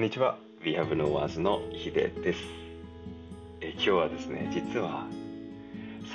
[0.00, 0.38] んにちは。
[0.64, 2.40] We Have No Words のヒデです
[3.60, 3.72] え。
[3.72, 5.06] 今日はですね、実は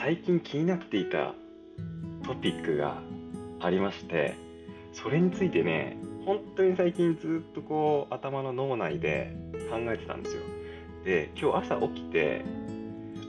[0.01, 1.35] 最近気になっていた
[2.26, 2.97] トピックが
[3.60, 4.33] ありまして、
[4.92, 9.37] それについてね、本当に最近ずっとこう頭の脳内で
[9.69, 10.42] 考えてたんですよ。
[11.04, 12.44] で、今日朝起きて、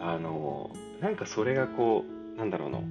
[0.01, 0.71] あの、
[1.03, 2.83] なんかそれがこう、なんだろうの、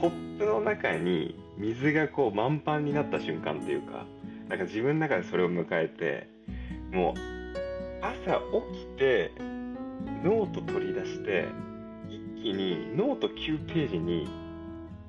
[0.00, 4.06] コップの中に水がこう満帆になった瞬間っていうか、
[4.48, 6.39] なんか自分の中でそれを迎えて、
[6.92, 8.40] もう朝
[8.72, 9.32] 起きて
[10.24, 11.46] ノート取り出して
[12.08, 14.28] 一気にノート9ページに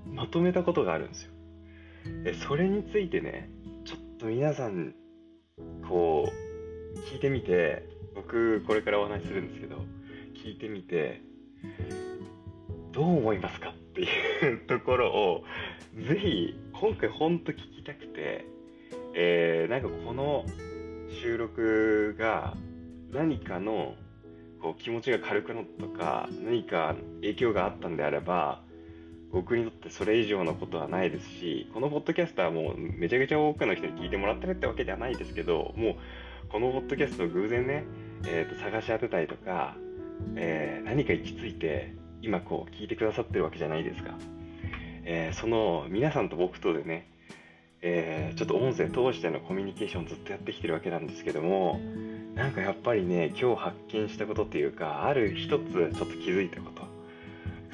[0.06, 1.32] まとめたことがあるんですよ。
[2.26, 3.50] えそれについてね
[3.86, 4.94] ちょっと皆さん
[5.88, 6.30] こ
[6.96, 9.78] う聞いてみて僕これからお話しするんですけど
[10.44, 11.22] 聞いてみて
[12.92, 15.44] どう思いますかっていうところを
[15.96, 18.46] ぜひ今回ほんと聞きたくて、
[19.16, 20.46] えー、なんかこの
[21.20, 22.56] 収録が
[23.12, 23.96] 何かの
[24.62, 28.62] こう気持ちが軽くなったとか何か影響があったんであれば
[29.32, 35.96] 僕にとってそれ以上のことはないですしこのポッドキャストはもうめちゃくちゃ多くの人に聞いてもらってるってわけではないですけどもう
[36.50, 37.86] このポッドキャストを偶然ね、
[38.28, 39.76] えー、と探し当てたりとか、
[40.36, 44.12] えー、何か行き着いて今こう聞いてくださってるわけじゃないですか、
[45.04, 47.08] えー、その皆さんと僕とでね
[47.82, 51.80] えー、ちょっと音声通してのコミュニケーションずっとやってきてるわけなんですけども
[52.36, 56.84] なんかやっぱりね今日発見したことっていうかある一つちょっと気づいたこと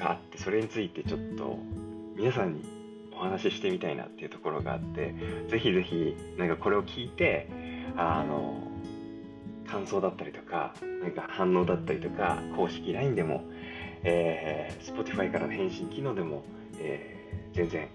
[0.02, 1.58] があってそれについてちょっと
[2.16, 2.64] 皆さんに
[3.12, 5.14] お話ししてみたいなっていうところがあって
[5.48, 7.48] ぜひぜひなんかこれを聞いて
[7.96, 8.62] あの
[9.68, 13.44] 感想だったりとかなんか反応だったりとか公式 LINE でも、
[14.04, 16.42] えー、Spotify からの返信機能でも、
[16.80, 17.88] えー、全然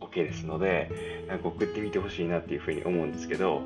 [0.00, 3.62] OK ですので、なんか送ってみてほしいなっていうふうに思うんですけど、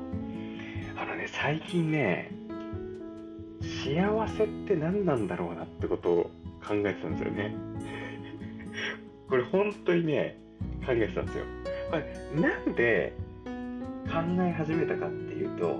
[0.97, 2.31] あのね、最近ね、
[3.83, 6.31] 幸せって何なんだろうなってことを
[6.65, 7.55] 考えてたんですよね。
[9.29, 10.37] これ本当にね、
[10.85, 11.45] 考えてたんですよ。
[11.91, 13.13] これなんで
[14.05, 15.79] 考え始めたかっていうと、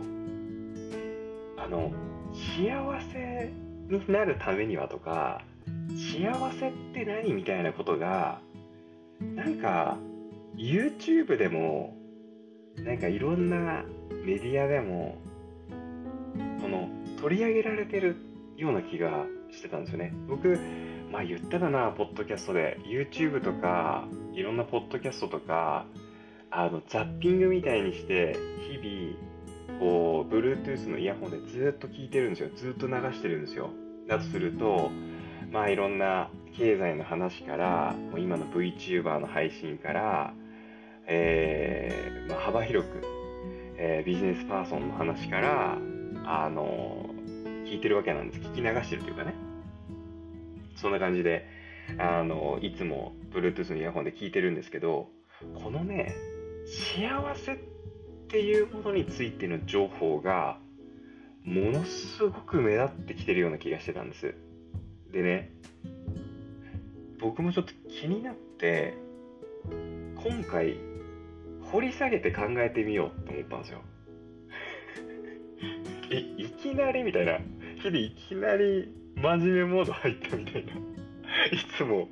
[1.57, 1.91] あの、
[2.34, 3.51] 幸せ
[3.90, 5.44] になるためにはとか、
[5.90, 8.40] 幸せって何みたいなことが、
[9.35, 9.97] なんか
[10.58, 11.96] YouTube でも
[12.78, 13.84] なんかいろんな
[14.26, 15.18] メディアでも
[16.62, 16.90] この
[17.22, 18.18] 取り上げられてる
[18.58, 20.14] ような気がしてたんですよね。
[20.28, 20.58] 僕
[21.12, 22.78] まあ言ったかなポッドキャストで。
[22.86, 25.86] YouTube とかいろんなポッドキャストとか
[26.52, 28.38] あのザッピングみたいにして
[28.70, 32.50] 日々こう Bluetooth のイヤホンでずっと聞いてるんですよ。
[32.56, 33.70] ずっと流してるんですよ。
[34.08, 34.90] だとすると
[35.52, 40.34] まあいろんな経済の話からもう今の VTuber の配信から
[41.08, 43.02] えー、まあ、幅広く、
[43.78, 45.78] えー、ビジネスパーソンの話から、
[46.28, 47.10] あの
[47.66, 48.40] 聞いてるわけなんです。
[48.40, 49.36] 聞き流してるというかね。
[50.76, 51.48] そんな感じで、
[52.00, 55.10] あのいつも Bluetooth のイヤホンで聞いてるんですけど、
[55.64, 56.16] このね、
[56.66, 57.58] 幸せっ
[58.28, 60.58] ていうものについての情報が、
[61.44, 64.34] ものすごく目立ってきてるような気がしてたんです。
[65.12, 65.52] でね、
[67.20, 68.96] 僕もちょっと気になって、
[70.16, 70.76] 今回
[71.75, 73.81] 掘り下げて考えてみようと思ったんですよ。
[76.09, 77.38] え、いきなりみたいな。
[77.84, 80.72] 日々いきなり真面目モード入ったみたいな。
[80.72, 80.78] い
[81.78, 82.08] つも、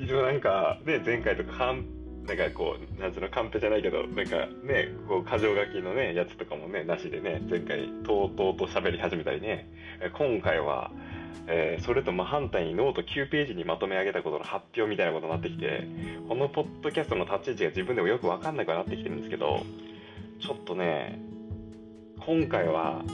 [0.00, 1.84] いつもなんか、ね、前回とかかん、
[2.26, 9.70] なんかこう、なんつうの、カンペじゃないけど、なんかね、こう、箇条書きのね、やつとかもね、なしでね、前回、とうとうと喋り始めたりね、
[10.18, 10.90] 今回は、
[11.48, 15.86] えー、それと真反対にノート9ページにまとめ上げたことの発表みたいなことになってきて、
[16.28, 19.64] このポッドキャストの立ち位置が自分でもよくわかんなくなってきてるんですけど、
[20.40, 21.20] ちょっとね、
[22.20, 23.04] 今回は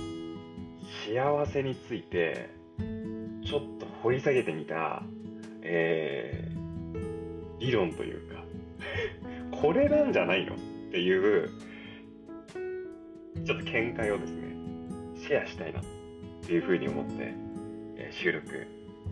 [1.07, 2.51] 幸せについて、
[3.45, 5.03] ちょっと掘り下げてみた、
[5.63, 8.43] えー、理論というか、
[9.61, 10.55] これなんじゃないの？
[10.55, 10.59] っ
[10.91, 11.49] ていう、
[13.45, 14.57] ちょっと見解をですね、
[15.17, 15.83] シェアしたいなっ
[16.45, 17.42] ていうふうに思って、
[18.13, 18.67] 収録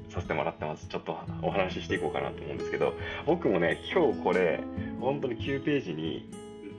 [0.08, 0.88] させてもらってます。
[0.88, 2.94] ちょっとお話ししていこうかなと思うんですけど、
[3.26, 4.60] 僕もね、今日これ、
[5.00, 6.28] 本当に9ページに、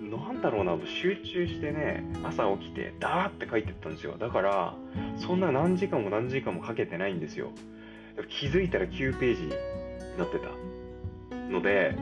[0.01, 4.17] なんだろうな、集中してね、朝起きて、ダーって書いてったんですよ。
[4.17, 4.75] だから、
[5.17, 7.51] そんな何時間も何時間もかけてないんですよ。
[8.27, 9.49] 気づいたら9ページに
[10.17, 10.49] なってた。
[11.51, 11.95] ので、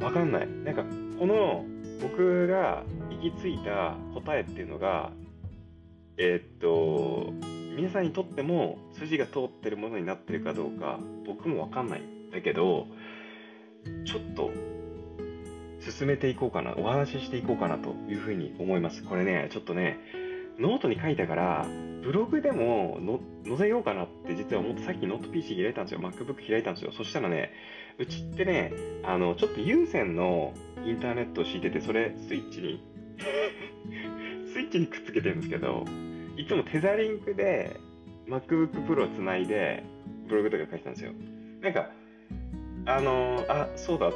[0.00, 0.48] わかんない。
[0.48, 0.82] なんか、
[1.18, 1.64] この
[2.02, 5.12] 僕が行き着いた答えっていうのが、
[6.16, 7.32] えー、っと、
[7.76, 12.86] 皆さんにとっても筋が通ってるものになってるかどうか僕もわかんないんだけど
[14.06, 14.50] ちょっと
[15.80, 19.02] 進めていこうかなお話ししていこうかなというふうに思います。
[19.04, 19.98] これねちょっとね
[20.58, 21.66] ノートに書いたから
[22.02, 23.00] ブログでも
[23.46, 26.00] 載せようかなって実は思ってさっきノート PC 開いたんですよ。
[26.00, 26.92] MacBook 開いたんですよ。
[26.92, 27.50] そしたらね
[27.98, 28.72] うちってね
[29.04, 30.54] あのちょっと有線の
[30.86, 32.82] インターネットを敷いててそれスイッチに
[34.52, 35.84] スイッチにくっつけてるんですけど
[36.36, 37.78] いつもテザリンクで
[38.26, 39.84] MacBook Pro をつないで
[40.28, 41.12] ブログとか書いてたんですよ。
[41.60, 41.90] なんか
[42.86, 44.10] あのー、あそうだ。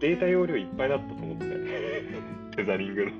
[0.00, 1.44] データ容量いっぱいだったと思って。
[2.56, 3.12] テザリングの。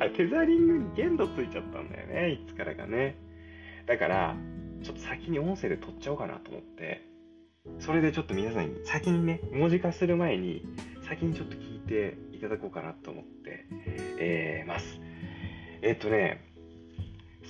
[0.00, 3.16] あテザリングに限度ついちゃったんだよねいつからかね。
[3.86, 4.36] だから
[4.82, 7.02] ちょっと先に音声で撮っちゃおうかなと思って。
[7.78, 10.64] それでちょっと皆さんに先にね文字化する前に
[11.02, 13.66] 先にちょっと聞いていただこうかなと思って、
[14.18, 15.00] えー、ます。
[15.82, 16.49] えっとね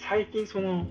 [0.09, 0.87] 最近その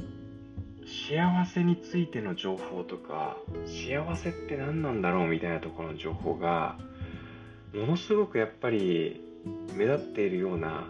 [0.86, 6.78] 幸せについての情報とか幸せって何なんだろうみたいなところの情報が
[7.74, 9.22] ものすごくやっぱり
[9.76, 10.88] 目立っているような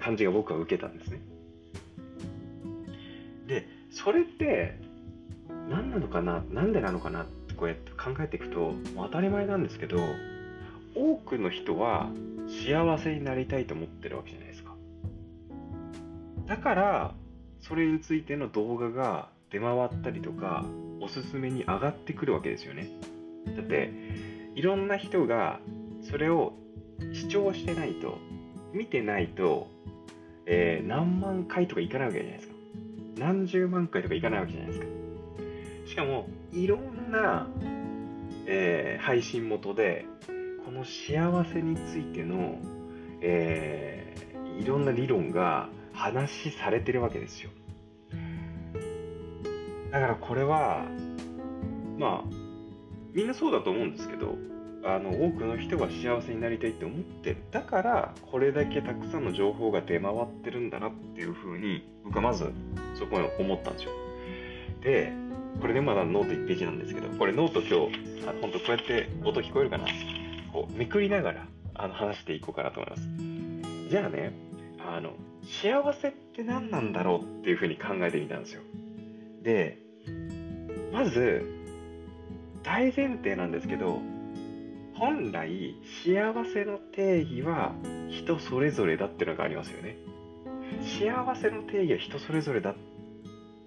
[0.00, 1.20] 感じが僕は受けたんですね。
[3.46, 4.78] でそれって
[5.70, 9.98] 何なのかななんでなのかなってこうやって考えていくと当たり前なんですけど
[10.94, 12.10] 多くの人は
[12.46, 14.55] 幸せになりたいと思ってるわけじゃないですか。
[16.46, 17.14] だから
[17.60, 20.64] それについての動画が出回ったりとか
[21.00, 22.88] おすすめに上がってくるわけですよね。
[23.56, 23.92] だって
[24.54, 25.60] いろんな人が
[26.02, 26.52] それを
[27.12, 28.18] 視聴してないと
[28.72, 29.68] 見てないと、
[30.46, 32.54] えー、何万回とかいかないわけじゃないですか。
[33.18, 34.86] 何十万回とかいかないわけじゃないですか。
[35.86, 37.48] しかもいろんな、
[38.46, 40.06] えー、配信元で
[40.64, 42.58] この幸せについての、
[43.20, 47.50] えー、いろんな理論が話されてるわけですよ。
[49.90, 50.84] だからこれは
[51.98, 52.28] まあ
[53.14, 54.36] みんなそうだと思うんですけど
[54.84, 57.38] あの多くの人が幸せになりたいって思ってる。
[57.50, 62.52] だからこれだけたくさんの情報が出回ってるんだなっていうふうに僕はまず
[62.94, 63.90] そこに思ったんですよ。
[64.82, 65.12] で
[65.60, 69.86] これねまだノート1ページなんですけどこれノート今日あ本当こうやって音聞こえるかな？
[70.52, 73.02] こうめくりながらあの話していこうかなと思います。
[73.88, 74.32] じゃあね
[74.88, 75.12] あの
[75.42, 78.62] 幸せって何なんだろうっていうふうに考えてみたんですよ。
[79.42, 79.78] で
[80.92, 81.44] まず
[82.62, 84.00] 大前提なんですけど
[84.94, 87.74] 本来幸せの定義は
[88.10, 89.96] 人それぞれだっていうのがありますよね。
[90.82, 92.74] 幸せの定義は人それぞれだっ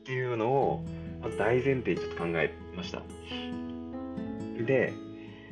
[0.06, 0.86] ていうのを
[1.38, 3.04] 大前提にちょっと考えました。
[4.66, 4.94] で、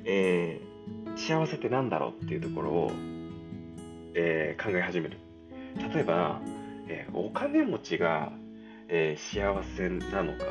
[0.06, 2.92] えー、幸せって何だろうっていうところを、
[4.16, 5.18] えー、考え始める。
[5.78, 6.42] 例えば、
[6.88, 8.32] えー、お金持ちが、
[8.88, 10.46] えー、幸せなのか、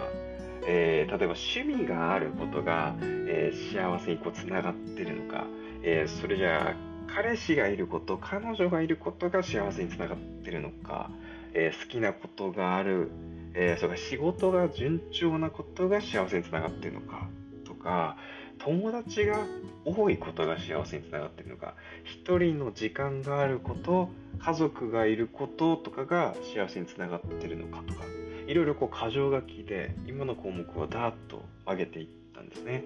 [0.67, 2.96] えー、例えば趣味があることが、
[3.28, 5.46] え幸せにこうつながってるのか、
[5.82, 6.75] えそれじゃあ
[7.12, 11.11] 彼氏がいること彼女がいることが幸せにつながってるのか、
[11.55, 13.11] え好きなことがある、
[13.55, 17.29] えそれから仕事が順調なことが幸せにつながってるのか
[17.64, 18.17] とか
[18.58, 19.38] 友達が
[19.85, 21.75] 多いことが幸せにつながってるのか
[22.05, 28.05] 一人の時間があること家族がいることとかが幸せにつながってるのかとか
[28.47, 32.85] いろいろこう箇条書きで今の項目をダーッと上げていったんですね。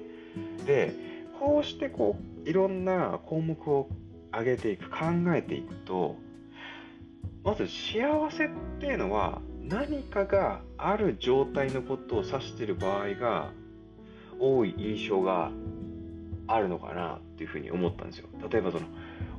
[0.67, 0.95] で
[1.39, 3.89] こうしてこういろんな項目を
[4.33, 4.97] 上げていく考
[5.35, 6.17] えていくと
[7.43, 13.51] まず幸せっていうのは何かがある状態のことを指している場合が
[14.41, 15.51] 多い印象が
[16.49, 18.29] あるのかなっていうふうに思ったんですよ。
[18.51, 18.87] 例えばその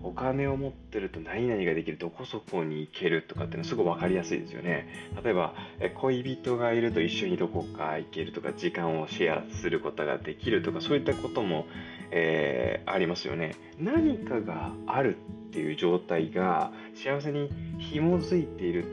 [0.04, 4.88] お金を持ってると何々ができるどこそこに行けるとかっていうのすごい分かりやすいですよね。
[5.24, 5.54] 例えば
[5.96, 11.66] 恋人がいると一緒にどこか行けるとか時間をシェアすることができるとかそういったことも、
[12.12, 13.56] えー、ありますよね。
[13.78, 15.18] 何かがある
[15.50, 18.86] っていう状態が幸せに紐づいている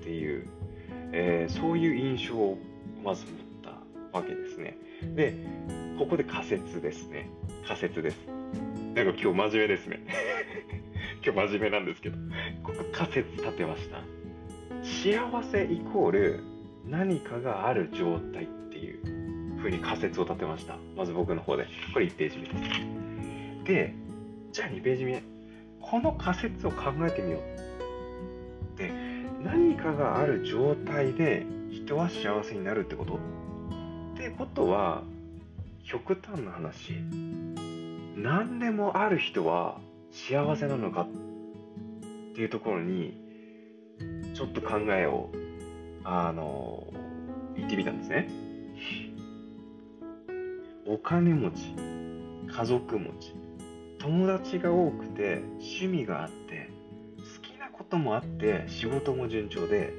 [0.00, 0.46] っていう、
[1.12, 2.58] えー、そういう印象を
[3.04, 4.78] まず持ったわけですね。
[5.14, 5.34] で、
[5.98, 7.28] ここで仮説ですね。
[7.66, 8.16] 仮説です。
[8.94, 10.00] なんか今日真面目ですね。
[11.24, 12.16] 今日真面目なんですけど、
[12.62, 14.02] ここ仮説立てました。
[14.82, 16.40] 幸せイコール
[16.86, 20.78] 何かがある状態っていうふうに仮説を立てました。
[20.96, 21.66] まず僕の方で。
[21.92, 23.64] これ1ページ目です。
[23.64, 23.94] で、
[24.52, 25.22] じゃあ2ページ目。
[25.80, 27.38] この仮説を考えてみよ
[28.74, 28.78] う。
[28.78, 28.90] で、
[29.42, 33.18] 何かがある状態で人は幸せになるってこと
[34.20, 35.02] ってことは
[35.82, 36.92] 極端な話
[38.16, 39.80] 何でもある人は
[40.12, 41.08] 幸せなのかっ
[42.34, 43.18] ていうところに
[44.34, 45.30] ちょっと考えを
[46.04, 46.86] あの
[47.56, 48.28] 言ってみたんですね。
[50.86, 51.74] お金持ち
[52.52, 53.34] 家族持ち
[53.98, 56.68] 友達が多くて趣味があって
[57.16, 59.94] 好きなこともあって仕事も順調で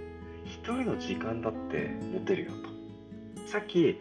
[0.46, 2.71] 一人の時間だって持てるよと。
[3.52, 3.98] さっき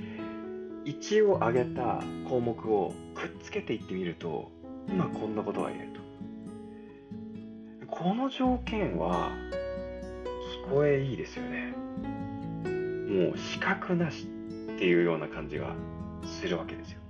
[0.84, 4.48] 1を挙げた項目をくっつけていってみると
[4.88, 5.88] 今こんなことが言える
[7.80, 7.86] と。
[7.88, 9.32] この条件は
[10.68, 11.74] 聞こえいいですよね。
[13.08, 15.74] もう資格なしっていうような感じが
[16.22, 17.00] するわけですよ。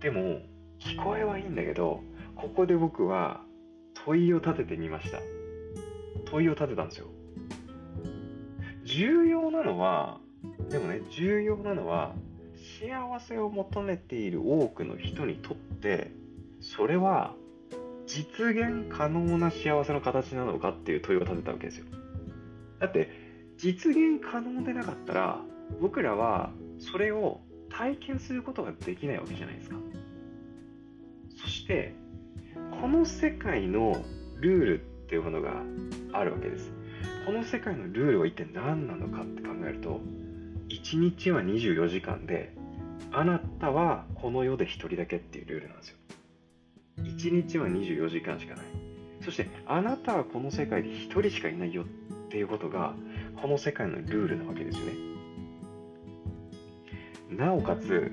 [0.00, 0.42] でも
[0.78, 2.02] 聞こえはいいんだけど
[2.36, 3.40] ここで僕は
[4.04, 5.20] 問いを立ててみました。
[6.26, 7.06] 問いを立てたんですよ。
[8.84, 10.20] 重要なのは
[10.70, 12.14] でもね重要なのは
[12.80, 16.10] 幸せを求めている多くの人にとって
[16.60, 17.34] それは
[18.06, 21.86] 実現可能な幸せの形なのかっていう問いを立てたわけですよ。
[22.80, 23.10] だって
[23.56, 25.40] 実現可能でなかったら
[25.80, 29.76] 僕らはそれを体験することができないわけじゃないですか。
[31.36, 31.94] そして
[32.80, 34.02] この世界の
[34.40, 35.62] ルールっていうものが
[36.12, 36.72] あるわけです。
[37.26, 40.00] この世界のルールは一体何なのかって考えると
[40.84, 42.52] 1日は24時間で
[43.10, 45.96] あなたはこの世で1人だけっていうルールなんですよ。
[46.98, 48.66] 1日は24時間しかない。
[49.24, 51.86] そしてあなたはこの世界で1人しかいないよっ
[52.28, 52.94] ていうことが
[53.40, 54.92] この世界のルールなわけですよね。
[57.30, 58.12] なおかつ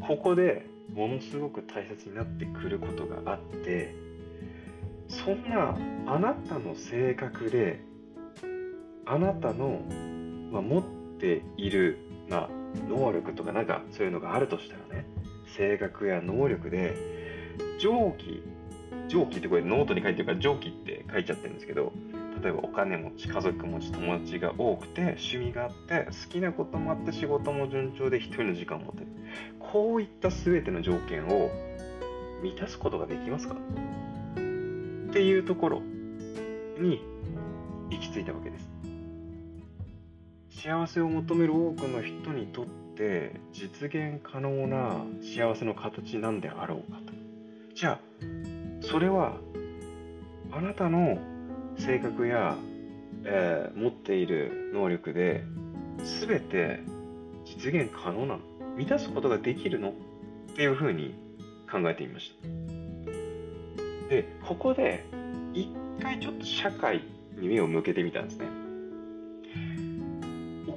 [0.00, 3.94] ここでものすごく大切になってくることがあって
[5.08, 7.80] そんなあなたの性格で
[9.04, 9.82] あなたの、
[10.50, 11.98] まあ、持ってている、
[12.28, 12.50] まあ、
[12.88, 15.06] 能力とかなんかそういうのがあるとしたらね
[15.56, 16.96] 性格や能力で
[17.78, 18.42] 上記
[19.08, 21.92] 上記ってこれノートに書いてるから上記って書いちゃってるんですけど
[22.42, 29.06] 例えばお金持ち家族持ち友達が多くて趣味があって好きなこともあって仕事も順調で一人の時間を持ってる。
[29.60, 31.50] こういった全ての条件を
[32.42, 33.54] 満たすことができますか？
[33.54, 35.82] っていうところ
[36.80, 37.00] に
[37.90, 38.71] 行き着いたわけです。
[40.62, 42.66] 幸せを求める多くの人にとっ
[42.96, 47.12] て実現可能な幸せの形なんであろうかと。
[47.74, 48.00] じゃあ
[48.80, 49.38] それは
[50.52, 51.18] あなたの
[51.76, 52.54] 性格や、
[53.24, 55.42] えー、持っている能力で
[56.28, 56.78] 全て
[57.44, 58.40] 実現可能なの。
[58.76, 59.88] 満たすことができるの？
[59.88, 59.92] っ
[60.54, 61.16] ていうふうに
[61.68, 62.48] 考えてみました。
[64.08, 65.04] でここで
[65.54, 67.02] 一回ちょっと社会
[67.36, 68.61] に目を向けてみたんですね。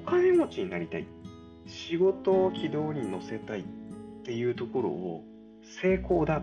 [0.05, 1.07] 金持ちになりたい。
[1.67, 3.63] 仕事を軌道に乗せたいっ
[4.23, 5.23] ていうところを
[5.81, 6.41] 成功だ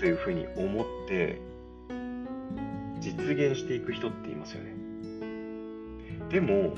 [0.00, 1.40] というふうに思って
[3.00, 4.74] 実現していく人っていますよね。
[6.28, 6.74] でも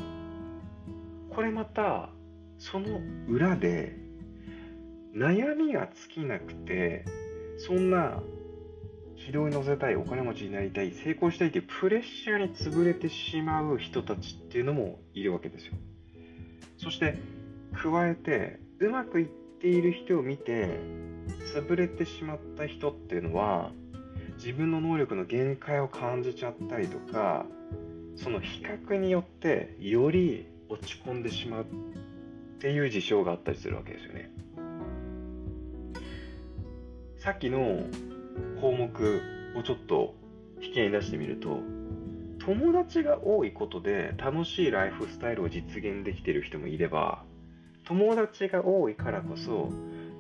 [1.31, 2.11] これまた
[2.59, 3.97] その裏で
[5.15, 7.05] 悩みが尽きなくて
[7.59, 8.23] そんな
[9.17, 15.73] 軌道に乗せたいお金持ちになりたい成功したいというプレッシャーに潰れてしまう人たちっていうのもいるわけですよ。
[16.79, 17.19] そして
[17.75, 19.27] 加えてうまくいっ
[19.61, 20.81] ている人を見て
[21.55, 23.71] 潰れてしまった人っていうのは
[24.37, 27.47] 自分の能力の限界を感じちゃったりとか
[28.17, 31.67] その比較によってより落ち込んでしまうっ
[32.59, 34.31] ていう事象があったりするわけですよね。
[37.19, 37.85] さっきの
[38.61, 39.23] 項目
[39.57, 40.15] をちょっと
[40.63, 41.61] 引き合いに出してみると
[42.47, 47.25] 友達が多いことで楽しいライフスタイルを実現できてる人もいれば
[47.85, 49.69] 友達が多いからこそ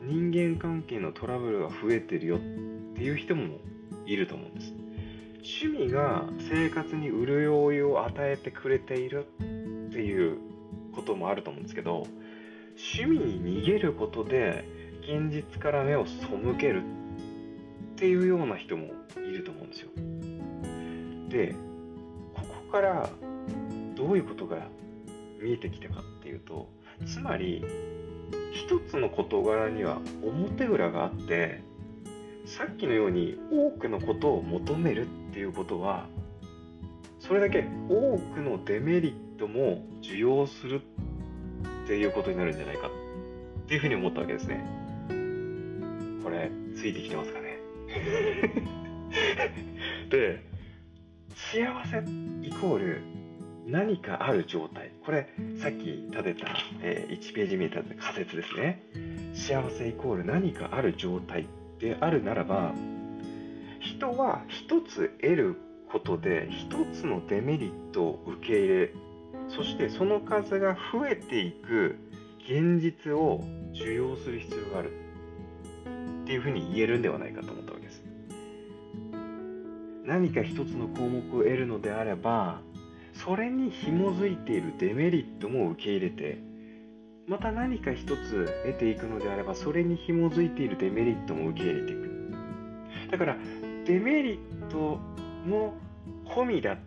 [0.02, 2.40] 人間関係のトラブルが増えてるよっ
[2.96, 3.58] ていう人も
[4.06, 4.74] いると思うんです。
[5.62, 10.38] 趣味が生活に潤いを与えてくれているっていう
[10.92, 12.08] こともあると思うんですけど
[12.98, 14.64] 趣味に逃げることで
[15.02, 16.26] 現実から目を背
[16.58, 19.90] けるっていうような人もいると思うんですよ。
[21.28, 21.65] で
[22.66, 23.08] こから
[23.94, 24.68] どういうことが
[25.40, 26.68] 見えてきたかっていうと
[27.06, 27.64] つまり
[28.52, 31.62] 一つの事柄には表裏があって
[32.46, 36.06] さっきのように多くのことを求めるっていうことは
[37.20, 40.80] それだけ多くのデメリットも受容する
[41.84, 42.90] っていうことになるんじゃないかっ
[43.66, 44.64] ていうふうに思ったわけですね。
[46.22, 47.58] これついてきてますかね。
[50.10, 50.55] で
[51.36, 52.02] 幸せ
[52.42, 53.02] イコール
[53.66, 54.90] 何かある状態。
[55.04, 55.28] これ
[55.60, 56.46] さっき立てた、
[56.82, 58.82] えー、1ページ目に立てた仮説ですね。
[59.34, 61.46] 幸せイコール何かある状態
[61.78, 62.72] であるならば
[63.80, 65.56] 人は一つ得る
[65.90, 68.92] ことで一つのデメリットを受け入れ
[69.48, 71.98] そしてその数が増えていく
[72.40, 74.92] 現実を受容する必要がある
[76.22, 77.75] っていうふうに言えるんではないかと思った
[80.06, 82.60] 何か一つの項目を得るのであれば
[83.12, 86.38] それに紐づいているデメリットも受け入れて
[87.26, 92.06] また何か一つ得ていくのであればそれに紐づいているデメリットも受け入れていく。
[93.10, 93.36] だから
[93.84, 95.00] デメリット
[95.44, 95.74] も
[96.26, 96.78] 込みだっ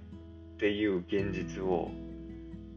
[0.58, 1.92] ていう現実を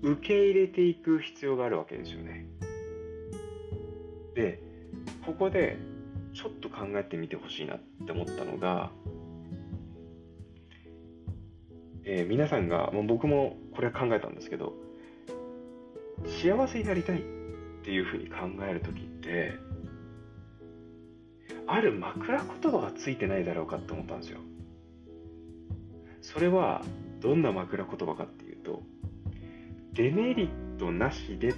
[0.02, 2.46] 受け入れていく必要があるわけですよね。
[4.34, 4.60] で
[5.24, 5.76] ここで
[6.34, 8.90] ちょっと考えてみてほしいなって思ったのが
[12.04, 14.74] えー、皆さんが、もう僕もこれは考えたんですけど、
[16.42, 17.22] 幸せになりたいっ
[17.84, 18.36] ていうふうに考
[18.68, 19.54] えるときって、
[21.66, 24.40] ある枕言葉がついてないだろうかって思ったんですよ。
[26.20, 26.82] それは、
[27.20, 28.82] どんな枕言葉かっていうと、
[29.92, 31.54] デメリットなしでっ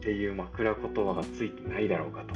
[0.00, 2.34] ていう枕言葉がついてないだろうかと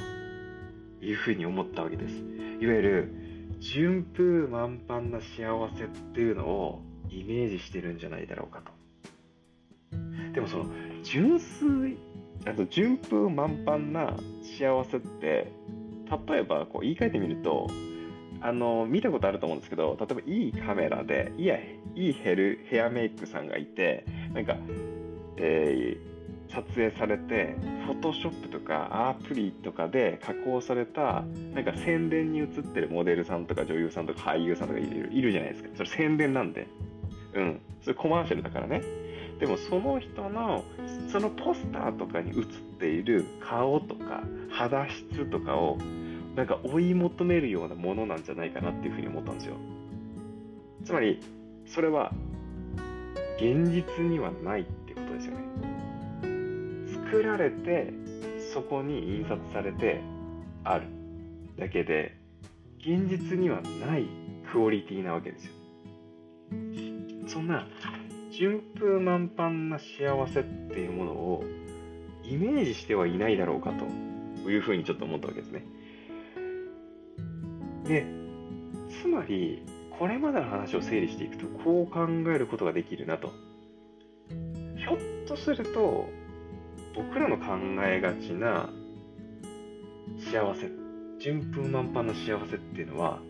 [1.04, 2.14] いうふうに思ったわけです。
[2.60, 3.14] いわゆる、
[3.58, 8.72] 順風満帆な幸せっていうのをイメージしてるんじゃないだろうかと。
[10.32, 10.66] でもその
[11.02, 11.98] 純粋
[12.46, 15.52] あと順風満帆な幸せって
[16.28, 17.68] 例えばこう言い換えてみると
[18.40, 24.56] あの見たことあると思うんですけど例えばいいカメラでいやいいヘルヘアメイクさんがいてなんか、
[25.36, 31.24] えー、撮影されてフォトショップとかアプリとかで加工された
[31.54, 36.66] なんか宣伝に映ってるモデルさんとか女優さんとか俳優さんとかいるいるじゃないですかそれ宣伝なんで
[37.34, 37.60] うん。
[37.82, 38.82] それコマーシャルだからね。
[39.38, 40.64] でもその人の、
[41.10, 45.78] そのポスターとかに写っている顔とか肌質とかを
[46.36, 49.56] なんか追い求めるようなものなんじゃないかなっていうふうに思ったんですよ。
[50.84, 51.20] つまり、
[51.66, 52.12] それは
[53.36, 55.40] 現実にはないってことですよね。
[57.10, 57.92] 作られて、
[58.52, 60.00] そこに印刷されて
[60.64, 60.86] ある
[61.58, 62.16] だけで、
[62.80, 64.06] 現実にはない
[64.52, 65.59] クオリティなわけですよ。
[67.30, 67.64] そんな
[68.32, 71.44] 順風満帆な幸せっていうものを
[72.24, 75.64] イメージしてはいないだろうかというふうにちょっと思ったわけですね。
[77.84, 78.04] で、
[79.00, 79.64] つまり、
[79.96, 83.32] これまでの話を整理していくと、こう考えることができるなと。
[84.76, 86.08] ひょっとすると、
[86.96, 88.70] 僕らの考えがちな
[90.18, 90.68] 幸せ、
[91.20, 93.20] 順風満帆な幸せっていうのは、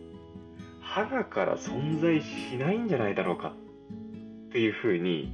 [0.81, 3.53] 花から存在しないんじゃないだろうか
[4.51, 5.31] っていうふうに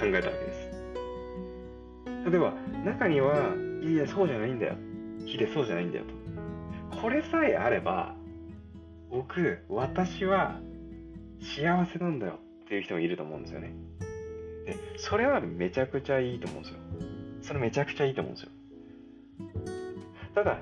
[0.00, 2.28] 考えたわけです。
[2.28, 4.74] 例えば、中には、いや、そうじゃないんだよ。
[5.24, 6.04] ヒデ、そうじゃないんだよ
[6.90, 7.00] と。
[7.00, 8.16] これさえあれば、
[9.10, 10.58] 僕、私は
[11.40, 13.74] 幸せなんだよっていう人もいると思うんですよね。
[14.66, 16.78] で、それはめちゃくちゃいいと思うんですよ。
[17.42, 18.50] それめちゃくちゃいいと思うんですよ。
[20.34, 20.58] ただ、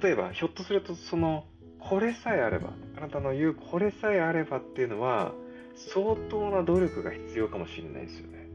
[0.00, 1.44] 例えば、ひょっとすると、その、
[1.80, 5.34] これさえあれば、あなたの言うこれさえあればっていうのは、
[5.76, 8.48] 相当な努力が必要かもしれないですよね。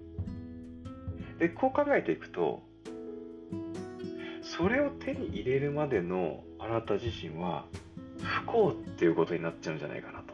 [1.40, 2.64] で、こう考えていくと、
[4.42, 7.66] それを手に入れるまでのあなた自身は
[8.22, 10.34] 不幸っていうことになっちゃうんじゃないかなと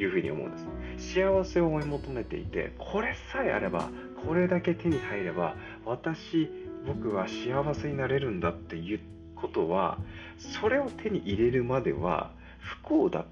[0.00, 0.58] いうふうに思うんで
[0.98, 1.14] す。
[1.14, 3.88] 幸せを追い求めていて、これさえあれば、
[4.26, 6.50] これだけ手に入れば、私、
[6.86, 9.00] 僕は幸せになれるんだっていう
[9.36, 9.98] ことは、
[10.38, 13.24] それを手に入れるまでは不幸だっ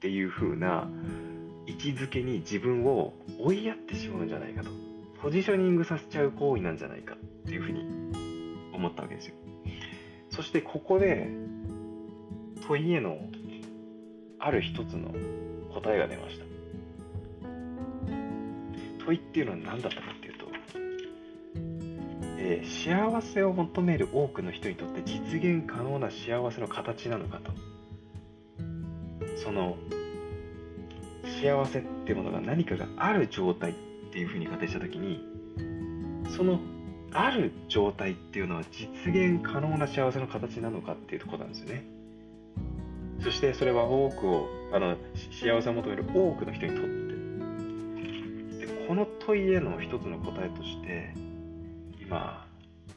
[0.00, 0.88] ていうふうな
[1.66, 4.70] 位置づけに自分を追いやってしまうんじゃないかと。
[5.20, 7.84] ポジショニングさせちゃう行為なんじゃないかっていうふうに
[8.72, 9.34] 思ったわけですよ。
[10.30, 11.28] そしてここで
[12.66, 13.18] 問いへの
[14.38, 15.14] ある一つの
[15.72, 16.44] 答えが出ました。
[19.04, 20.46] 問いっていうのは何だったかっていうと、
[22.38, 27.52] えー、幸せを求める多くの人にとって実現可能な幸せの形なのかと。
[29.36, 29.76] その
[31.26, 33.74] 幸せってものが何かがある状態っ
[34.12, 35.24] ていうふうに仮定した時に
[36.36, 36.60] その
[37.12, 41.84] ある状態っていうのは実現可能な幸せの形なのかっていうとこなんですよね。
[43.20, 44.96] そしてそれは多くをあの
[45.30, 46.84] 幸せを求める多くの人にとっ
[48.60, 48.66] て。
[48.66, 51.14] でこの問いへの一つの答えとして
[52.00, 52.46] 今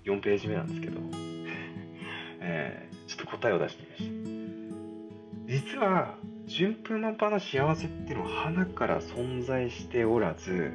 [0.03, 0.99] 4ページ目なんですけど、
[2.41, 5.71] えー、ちょっと答えを出してみました。
[5.71, 6.15] 実は
[6.49, 10.71] 順風満帆な幸せっていうのは花から存在しておらず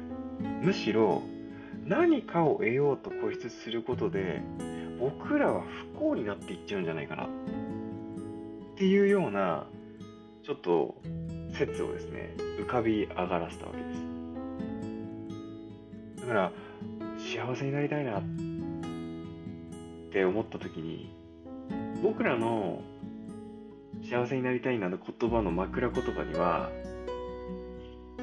[0.61, 1.21] むしろ
[1.85, 4.41] 何かを得ようと固執することで
[5.01, 7.25] 僕らは不幸になっていっちゃうんじゃないかな。
[7.25, 7.27] っ
[8.77, 9.67] ていうような
[10.43, 10.95] ちょっと
[11.51, 16.21] 説をですね浮かび上がらせたわけです。
[16.21, 16.53] だから
[17.17, 18.23] 幸せになりたいなっ
[20.11, 21.13] て思った時に
[22.01, 22.81] 僕らの
[24.09, 26.69] 幸せになりたいなの言葉の枕言葉には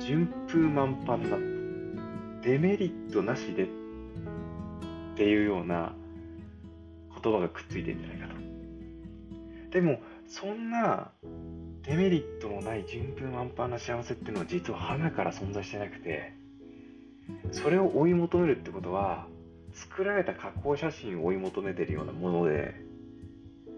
[0.00, 1.36] 順風満帆な
[2.42, 3.66] デメリットなしでっ
[5.16, 5.92] ていうような
[7.22, 8.32] 言葉がくっついてるんじゃないかと。
[9.70, 11.10] でもそんな
[11.82, 16.32] デメリットのない順風満帆な幸せっていうのは実は花から存在してなくて
[17.50, 19.26] それを追い求めるってことは
[19.72, 22.74] 作られた加工写真を追い求めてるようなもので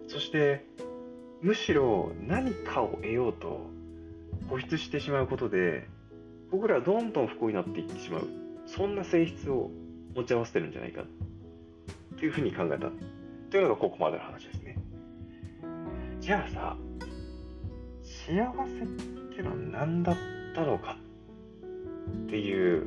[0.09, 0.67] そして
[1.43, 3.71] むしろ何かを得ようと
[4.49, 5.89] 固執してしまうことで
[6.51, 8.29] 僕らはどんどん不幸になっていってしまう。
[8.67, 9.71] そんな性質を
[10.15, 11.07] 持ち合わせてるんじゃないかっ
[12.19, 12.91] ていうふうに考えた。
[13.51, 14.77] というのがここまでの話ですね。
[16.21, 16.77] じゃあさ
[18.03, 18.87] 幸せっ
[19.37, 20.17] てのは何だっ
[20.55, 20.97] たのか
[22.27, 22.87] っていう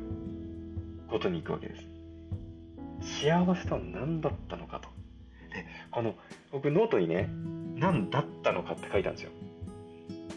[1.08, 3.22] ことに行くわけです。
[3.22, 4.88] 幸せとは何だったのかと。
[5.54, 6.14] でこの
[6.52, 7.28] 僕ノートにね
[7.78, 9.30] 何だったのかって書いたんですよ。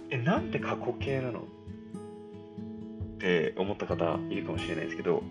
[0.09, 1.43] えなんで過去形なのっ
[3.17, 5.23] て思った方いるかもしれないですけど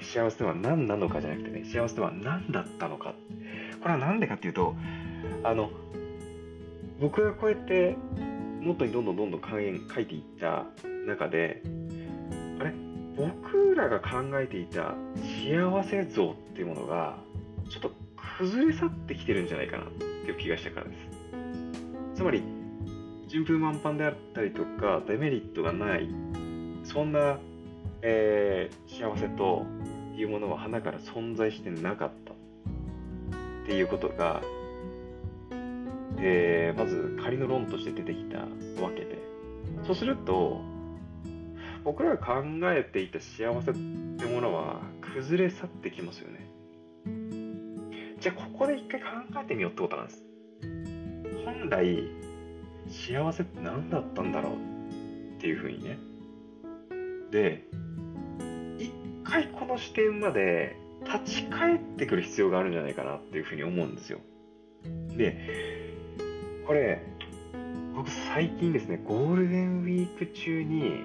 [0.00, 3.14] 幸せとは何なのかじゃなくてね幸せとは何だったのか
[3.82, 4.74] これは何でかっていうと
[5.44, 5.70] あの
[7.00, 7.96] 僕がこうやって
[8.62, 9.60] ノートにどんどんどんどん書
[10.00, 10.64] いていった
[11.06, 11.62] 中で
[12.60, 12.72] あれ
[13.16, 14.94] 僕らが考えていた
[15.44, 17.18] 幸せ像っていうものが
[17.68, 18.05] ちょっと
[18.38, 20.98] 崩れ去ってきてるんじゃないかなっていう気がしたからです。
[22.16, 22.42] つまり
[23.28, 26.08] 順風満帆であったりとかデメリットがない
[26.84, 27.38] そんな、
[28.02, 29.66] えー、幸せと
[30.16, 32.36] いうものは花から存在してなかったっ
[33.66, 34.40] ていうことが、
[36.18, 38.38] えー、まず仮の論として出てきた
[38.82, 39.18] わけで。
[39.84, 40.60] そうすると
[41.84, 44.80] 僕らが考えていた幸せってものは
[45.14, 46.45] 崩れ去ってきますよね。
[48.18, 49.06] じゃあここで一回考
[49.42, 50.22] えてみようってことなんです。
[51.44, 52.08] 本来
[52.88, 55.98] 幸せって何だったんだろうっていうふうにね。
[57.30, 57.66] で
[58.78, 58.92] 一
[59.24, 64.20] 回この視点まで立ち返ってくる必要があるんじゃないかなっていうふうに思うんですよ。
[65.16, 65.92] で
[66.66, 67.02] これ
[67.94, 71.02] 僕最近ですねゴールデンウィーク中に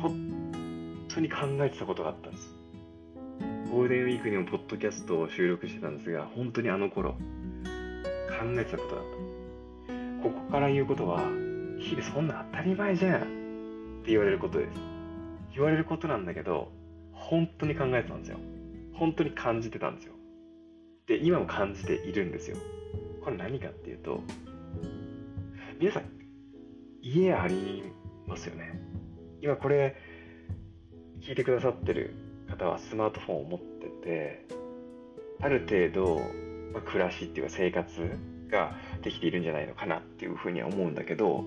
[0.00, 2.55] 本当に考えてたことがあったんです。
[3.70, 7.18] ゴールデンウィークにもポッドキャストを収録してたんですが本当にあの頃考
[8.58, 9.36] えてたことだった
[10.22, 11.20] ここから言うことは、
[11.78, 13.24] 日々そんな当たり前じゃんっ
[14.04, 14.70] て言われることです。
[15.54, 16.72] 言われることなんだけど、
[17.12, 18.38] 本当に考えてたんですよ。
[18.94, 20.14] 本当に感じてたんですよ。
[21.06, 22.56] で、今も感じているんですよ。
[23.22, 24.20] これ何かっていうと、
[25.78, 26.04] 皆さん、
[27.02, 27.84] 家あり
[28.26, 28.80] ますよね。
[29.40, 29.96] 今これ、
[31.20, 32.14] 聞いてくださってる
[32.46, 34.46] 方はスマートフォンを持ってて、
[35.40, 36.20] ある程度、
[36.72, 37.90] まあ、暮らしっていうか生活
[38.50, 41.44] ができているんじゃないのかなっていうふうには思うんだけど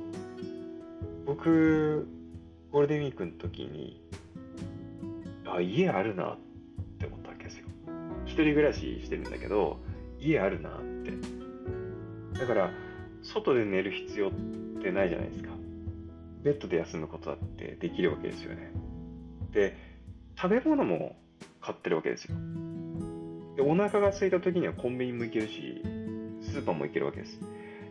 [1.25, 2.07] 僕
[2.71, 4.01] ゴールデンウィークの時に
[5.45, 6.37] あ家あるなっ
[6.99, 7.65] て思ったわけですよ。
[8.25, 9.79] 一人暮らししてるんだけど
[10.19, 11.13] 家あるなって。
[12.39, 12.71] だから
[13.23, 14.31] 外で寝る必要っ
[14.81, 15.49] てないじゃないですか。
[16.43, 18.71] ベッドで休むことだってできるわけですよね。
[19.51, 19.75] で
[20.41, 21.15] 食べ物も
[21.61, 22.35] 買ってるわけですよ
[23.55, 25.83] でお腹が空いた時にはコンビニも行けるし
[26.41, 27.39] スーパーも行けるわけです。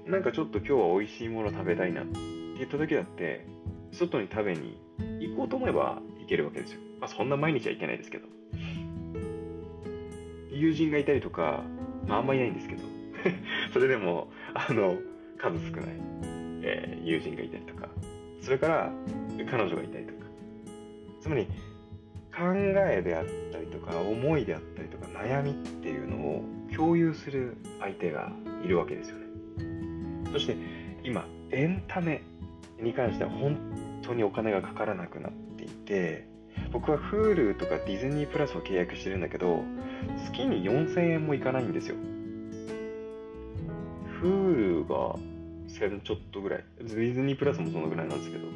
[0.06, 2.18] なんかちょっと今日は美味しいもの食べたいなって
[2.56, 3.46] 言った時だって、
[3.92, 4.80] 外に食べに
[5.20, 6.80] 行こうと思えば行けるわけですよ。
[7.00, 8.26] まあそんな毎日は行けないですけど。
[10.50, 11.62] 友人がいたりとか、
[12.06, 12.82] まああんまりいないんですけど、
[13.72, 14.96] それでも、あの、
[15.36, 15.84] 数少ない、
[16.62, 17.88] えー、友人がいたりとか、
[18.40, 18.92] それから
[19.50, 20.18] 彼女がいたりとか。
[21.20, 21.46] つまり、
[22.38, 28.30] 考えであったりとか、思いであったりとか、悩みっていうのを共有する相手が
[28.64, 29.26] いるわけですよね。
[30.32, 30.56] そして
[31.02, 32.22] 今、エンタメ
[32.80, 33.58] に関しては本
[34.02, 36.28] 当にお金がかからなくなっていて、
[36.72, 39.64] 僕は Hulu とかディズニープラスを契約してるんだけど、
[40.26, 41.96] 月に4000円もいかないんですよ。
[44.22, 45.16] Hulu が
[45.68, 46.64] 1000ちょっとぐらい。
[46.78, 48.46] ディズニープラスもそのぐらいなんですけど。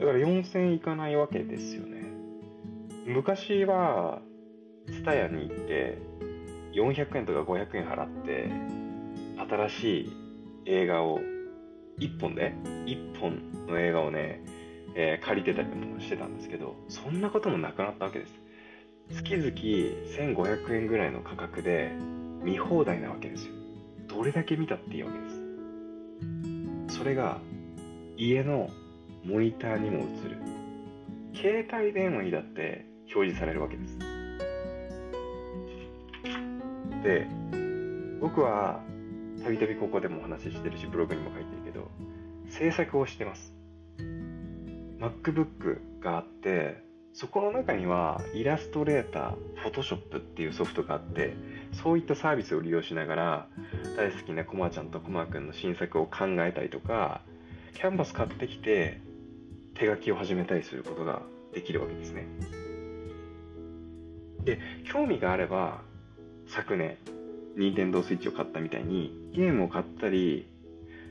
[0.00, 1.91] だから4000円いかないわけですよね。
[3.04, 4.20] 昔は、
[4.86, 5.98] ツタヤに行って、
[6.72, 8.50] 400円とか500円払って
[9.68, 10.12] 新しい
[10.66, 11.20] 映画を
[11.98, 12.54] 1本で
[12.86, 14.42] 1本の映画をね、
[14.94, 18.40] えー、借りてたりもしてたんですけどそんなこともなくなったわけです。
[19.10, 21.92] 月々1500円ぐらいの価格で
[22.42, 23.54] 見放題なわけですよ。
[24.08, 25.28] どれだけ見たっていいわけで
[26.88, 26.98] す。
[26.98, 27.40] それが
[28.16, 28.70] 家の
[29.24, 30.38] モニターにも映る。
[31.34, 33.98] 携帯電話にだって表示されるわけです。
[37.02, 37.26] で
[38.20, 38.80] 僕は
[39.42, 41.90] たびたびここでもお話ししてるしブログにも書いてるけど
[42.48, 43.54] 制作をしてます。
[44.98, 51.34] MacBook があってそこの中にはイラストレーター、Photoshop っていうソフトがあって
[51.72, 53.48] そういったサービスを利用しながら
[53.96, 57.20] 大好きなコマちゃんとコマくんの新作を考えたりとか
[57.74, 59.00] キャンバス買ってきて
[59.74, 61.22] 手書きを始めたりすることが
[61.52, 62.61] できるわけですね。
[64.44, 65.82] で興味があれば
[66.48, 66.96] 昨年
[67.56, 70.46] 任天堂スイッチを買ったみたいにゲームを買ったり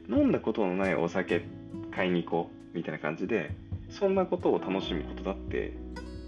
[0.10, 1.46] 飲んだことのないお酒
[1.92, 3.52] 買いに行こうみたいな感じで
[3.90, 5.74] そんなことを楽しむことだって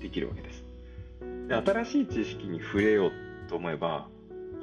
[0.01, 0.63] できるわけです。
[1.47, 3.11] で新しい知識に触れよう
[3.49, 4.07] と思えば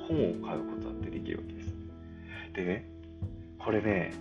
[0.09, 1.75] 本を買うことだってできるわけです。
[2.55, 2.85] でね
[3.59, 4.13] これね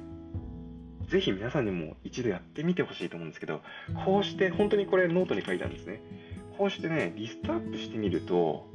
[1.08, 3.62] ぜひ皆さんにも一度やってみてほしいと思うんですけど
[4.05, 6.01] こうして本当にこれノートに書いたんですね。
[6.60, 8.67] こうしてねリストアップしてみると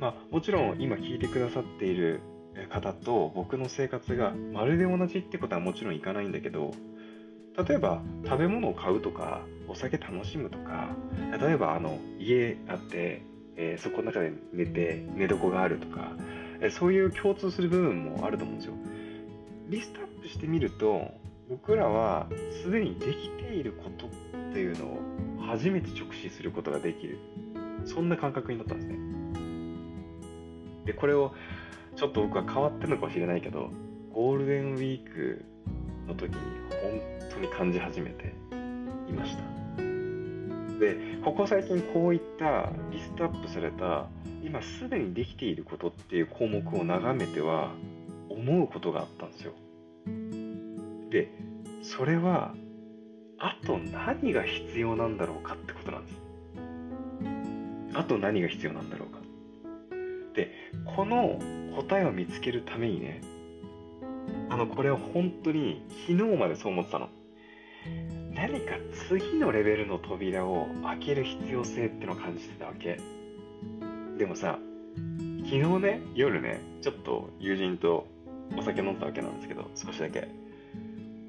[0.00, 2.20] まあもちろん今聞いてくださっている
[2.70, 6.72] 方と僕の生活がまるで同じってことはもちろんいかないんだけど
[7.56, 10.88] 例えば食べ物を買うとかお酒楽しむとか
[11.40, 13.22] 例えばあの家あって、
[13.56, 16.16] えー、そこの中で寝て寝床があるとか、
[16.60, 18.74] え、そういう共通する部分もあると思うんですよ。
[19.68, 21.12] リストアップしてみると
[21.48, 22.26] 僕らは
[22.64, 24.10] すでにできていることっ
[24.52, 25.17] ていうのを
[25.48, 27.18] 初めて直視することができる。
[27.84, 28.98] そんな感覚になったんですね。
[30.84, 31.34] でこれを
[31.96, 33.70] ちょっと僕は変わってるのかもしれないけど
[34.12, 35.44] ゴールデンウィーク
[36.06, 36.36] の時に
[36.82, 38.34] 本当に感じ始めて
[39.08, 39.42] いました。
[40.78, 44.06] でここ最近こういったリストアップされた
[44.44, 47.72] 今すでにできていることっていう項目を眺めては
[48.28, 49.52] 思うことがあったんですよ。
[51.10, 51.32] で
[51.82, 52.54] それは
[53.38, 56.20] あと何が必要なんだろうかってことなんです。
[57.94, 59.18] あと何が必要なんだろうか。
[60.34, 60.52] で
[60.96, 61.38] この
[61.76, 63.20] 答えを見つけるためにね
[64.50, 67.08] あのこれは本当に昨日までそう思ってたの。
[68.34, 68.76] 何か
[69.08, 72.98] 次のレベルの扉を開ける必要性ってのを感じてたわけ。
[74.18, 74.58] でもさ
[75.44, 78.06] 昨日ね夜ねちょっと友人と
[78.56, 80.28] お酒飲んだわけなんですけど少しだけ。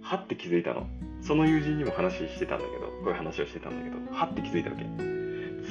[0.02, 0.88] はって気づいたの。
[1.22, 4.86] その友人にも話してたんだけどこういう話をしてたんだけどはって気づいたわけ。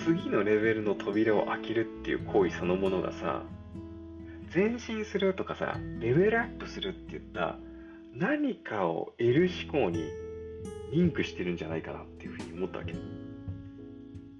[0.04, 3.42] 次のレベルの扉を開けるっていう行為そのものがさ
[4.54, 7.58] 前進するとかさレベルアップするって言った
[8.14, 10.04] 何かを得る思考に
[10.92, 12.94] リンクしてるんじゃないかなっていうふうに思ったわけ。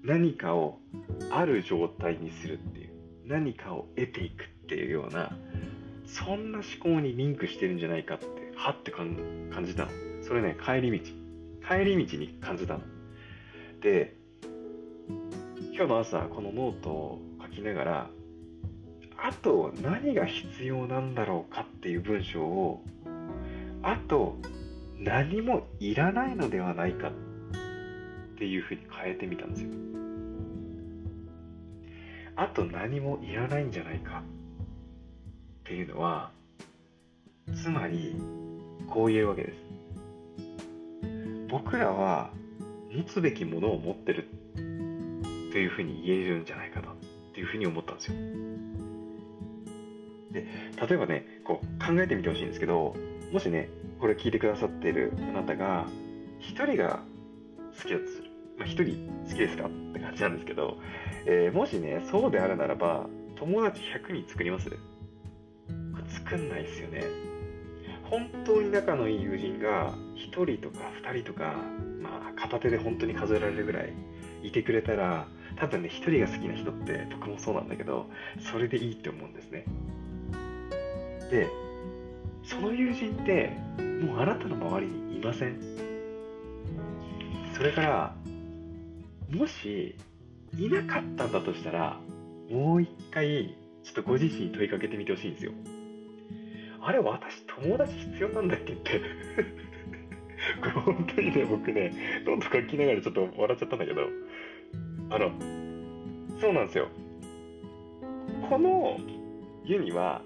[0.03, 0.79] 何かを
[1.31, 2.89] ある状態にするっていう
[3.25, 5.31] 何かを得ていくっていうような
[6.05, 9.15] そんな思考にリンクしてるんじゃないかってはって感
[9.65, 10.08] じたの。
[10.29, 11.05] それね帰り道
[11.67, 12.81] 帰り道に感じたの
[13.81, 14.15] で
[15.73, 18.09] 今日の朝このノートを書きながら
[19.17, 22.83] あと何が必要なんだろうかっていう文章を
[23.81, 24.37] あと
[24.99, 27.11] 何もいらないのではないかっ
[28.37, 29.69] ていうふうに変えてみたんですよ。
[32.35, 36.29] あと何もいらないんじゃないかっていうのは
[37.55, 38.15] つまり
[38.87, 39.68] こう言えるわけです。
[41.49, 42.31] 僕らは
[42.91, 46.95] 持つべきものを持ってるっていうふうに言えるんじゃないかなっ
[47.33, 48.13] ていうふうに思ったんですよ。
[50.31, 50.45] で
[50.87, 52.95] 例えばねこう考えてみてほしいんですけど
[53.31, 55.87] もしねこれ聞いてくださってるあなたが
[56.41, 57.01] 1人が
[57.75, 60.77] 好きだとする、まあ、1人好きですかって感じなんですけど、
[61.25, 63.07] えー、もしねそうであるならば
[63.37, 64.69] 友達100人作ります
[66.09, 67.03] 作んないですよね。
[68.09, 71.55] 本当に仲のいい友人が1人とか2人とか、
[72.01, 73.93] まあ、片手で本当に数えられるぐらい
[74.43, 78.09] いてくれたら多分ね1人が好きな人って僕もそうなんだけど
[78.51, 79.65] それでいいって思うんですね。
[81.29, 81.47] で
[82.43, 83.51] その友人って
[84.03, 85.59] もうあなたの周りにいません。
[87.55, 88.15] それから
[89.29, 89.95] もし
[90.57, 91.99] いなかったんだとしたら
[92.49, 95.51] もう一回ちょっとご自身に問いかけてみてほしいんですよ。
[96.81, 99.01] あれ私友達必要なんだっけって。
[100.61, 101.91] これ本当にね僕ね
[102.25, 104.01] どんどん書きながらちょっと笑っちゃったんだけど。
[105.11, 105.31] あの
[106.39, 106.87] そうなんですよ。
[108.49, 108.97] この
[109.65, 110.21] 湯には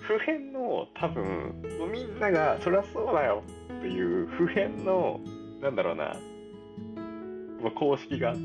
[0.00, 3.42] 普遍の多分みんながそりゃそうだよ
[3.78, 5.20] っていう普遍の
[5.60, 6.16] なんだろうな、
[7.62, 8.40] ま、公式があって。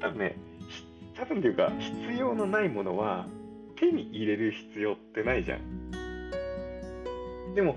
[0.00, 0.36] 多分ね
[1.16, 3.26] 多分っていうか必要のないものは
[3.76, 5.60] 手に入れる必要ってないじゃん。
[7.56, 7.74] でも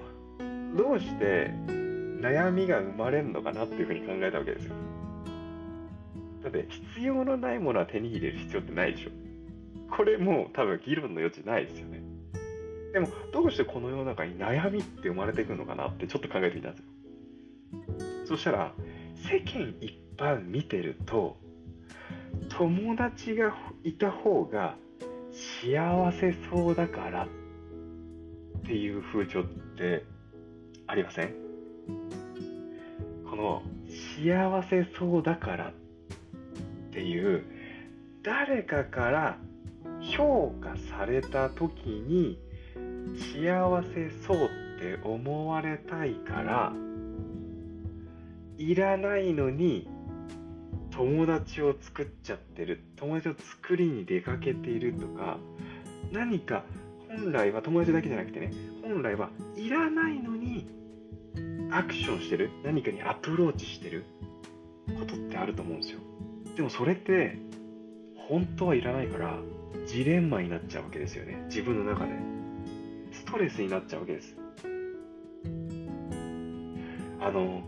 [0.76, 1.52] どうして
[2.22, 4.76] 悩みが生まれるのかなっていうふうに考えたわけですよ。
[6.44, 9.10] だって必要のないものは手に入れる必要ってないでしょ。
[9.96, 12.02] これもう多分議論の余地ないですよね。
[12.92, 16.86] でもどうしてこの世の中に悩みって生まれてくるのかなってちょっと考えてみたんですよ。
[18.26, 18.74] そしたら
[19.16, 21.38] 世間一般見てると
[22.50, 24.76] 友達がいた方が
[25.32, 27.28] 幸せそうだから
[28.60, 29.44] っていう風潮
[29.80, 30.04] って
[30.88, 31.34] ありません？
[33.30, 33.64] この
[34.22, 35.72] 幸せそうだからっ
[36.92, 37.46] ていう
[38.22, 39.38] 誰かから
[40.02, 42.38] 評価された時に
[43.34, 44.50] 幸せそうっ
[44.82, 46.74] て思われたいから
[48.58, 49.88] いらないのに
[50.92, 52.84] 友達を作っちゃってる。
[52.98, 55.38] 友達を作りに出かけているとか
[56.12, 56.66] 何か
[57.10, 60.68] 本来は友達だけじゃなくてね本来はいらないのに
[61.72, 64.06] アクションしてる何かにアプローチしてる
[65.00, 66.00] ことってあると思うんですよ。
[66.56, 67.38] でもそれって
[68.16, 69.38] 本当はいらないから
[69.88, 71.44] ジレンマになっちゃうわけですよね。
[71.46, 72.12] 自分の中で。
[73.12, 74.36] ストレスになっちゃうわけです。
[77.22, 77.62] あの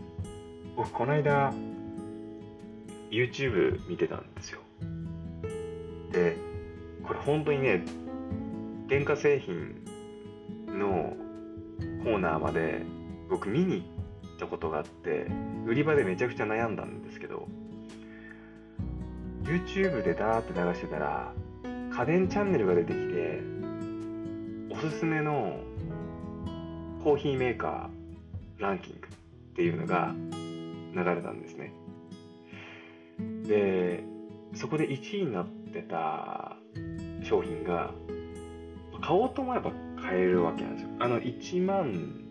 [0.76, 1.52] 僕この間
[3.10, 4.60] YouTube 見てたんですよ。
[6.12, 6.36] で
[7.04, 7.84] これ本当にね
[8.88, 9.84] 電化製品
[10.66, 11.16] の
[12.04, 12.82] コーナーまで
[13.30, 13.84] 僕見に
[14.22, 15.26] 行ったことがあって
[15.66, 17.48] 売り場でめちゃくちゃ悩んだんですけど
[19.42, 21.32] YouTube でダーって流してたら
[21.94, 23.40] 家電チャンネルが出てきて
[24.70, 25.60] おすすめの
[27.04, 30.14] コーヒーメーカーランキングっていうのが
[30.94, 31.72] 流れたんですね。
[33.46, 34.04] で
[34.54, 36.56] そこで1位になってた
[37.24, 37.92] 商品が
[39.02, 40.90] 買おうと思えば買えるわけなんですよ。
[41.00, 42.22] あの1万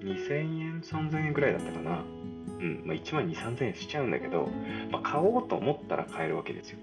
[0.00, 2.04] 2000円3000円ぐらいだったかな。
[2.60, 4.48] うんまあ、1万2 3000円しちゃうんだけど、
[4.90, 6.78] まあ、買おうと思ったら買えるわけですよ。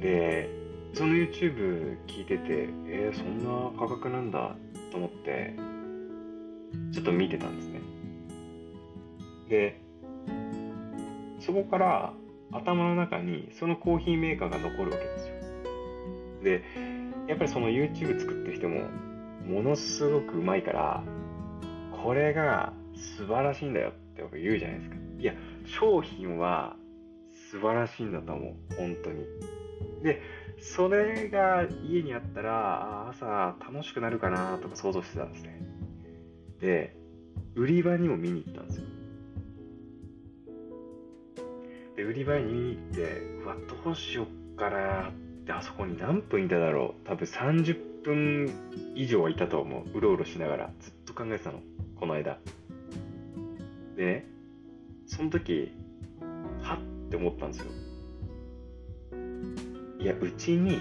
[0.00, 0.48] で
[0.94, 4.56] その YouTube 聞いててえー、そんな価格なんだ
[4.90, 5.54] と思って
[6.92, 7.80] ちょっと見てたんですね。
[9.48, 9.80] で
[11.40, 12.14] そこから
[12.52, 15.34] 頭の中にそのコーヒーメーカーが残るわけですよ。
[16.42, 16.64] で
[17.28, 18.82] やっぱりその YouTube 作ってる人も
[19.44, 21.02] ものすごくうまいから
[22.02, 24.96] これが素晴らしいんだよって僕言うじゃないですか。
[25.18, 25.34] いや
[25.64, 26.76] 商品は
[27.50, 28.74] 素晴らしいんだと思う。
[28.76, 29.24] 本当に。
[30.02, 30.22] で
[30.58, 35.60] それが家にあったら朝楽しくなるかなとか想像してたんですね。
[36.60, 36.96] で
[37.54, 38.84] 売り場にも見に行ったんですよ。
[41.96, 43.02] で売り場に見に行って
[43.42, 47.06] うわどうしよっかなってあそこに何分いただろう。
[47.06, 48.50] 多分30分
[48.94, 49.98] 以上はいたと思う。
[49.98, 50.70] うろうろしながら。
[50.80, 51.60] ずっと考えてたの。
[51.98, 52.38] この間。
[53.96, 54.26] でね
[55.06, 55.72] その時
[56.62, 57.66] はって思ったんですよ。
[60.00, 60.78] いやうちに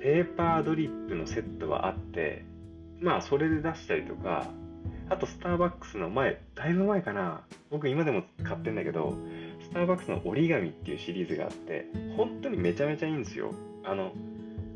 [0.00, 2.44] ペーパードリップのセットはあって
[3.00, 4.48] まあそれで出したりとか
[5.08, 7.42] あとスターバックスの前だいぶ前かな。
[7.70, 9.16] 僕今でも買ってんだけど
[9.72, 13.52] ターバックスの折り紙っていうシリーズがあって本当にめちゃめちゃいいんですよ。
[13.84, 14.12] あの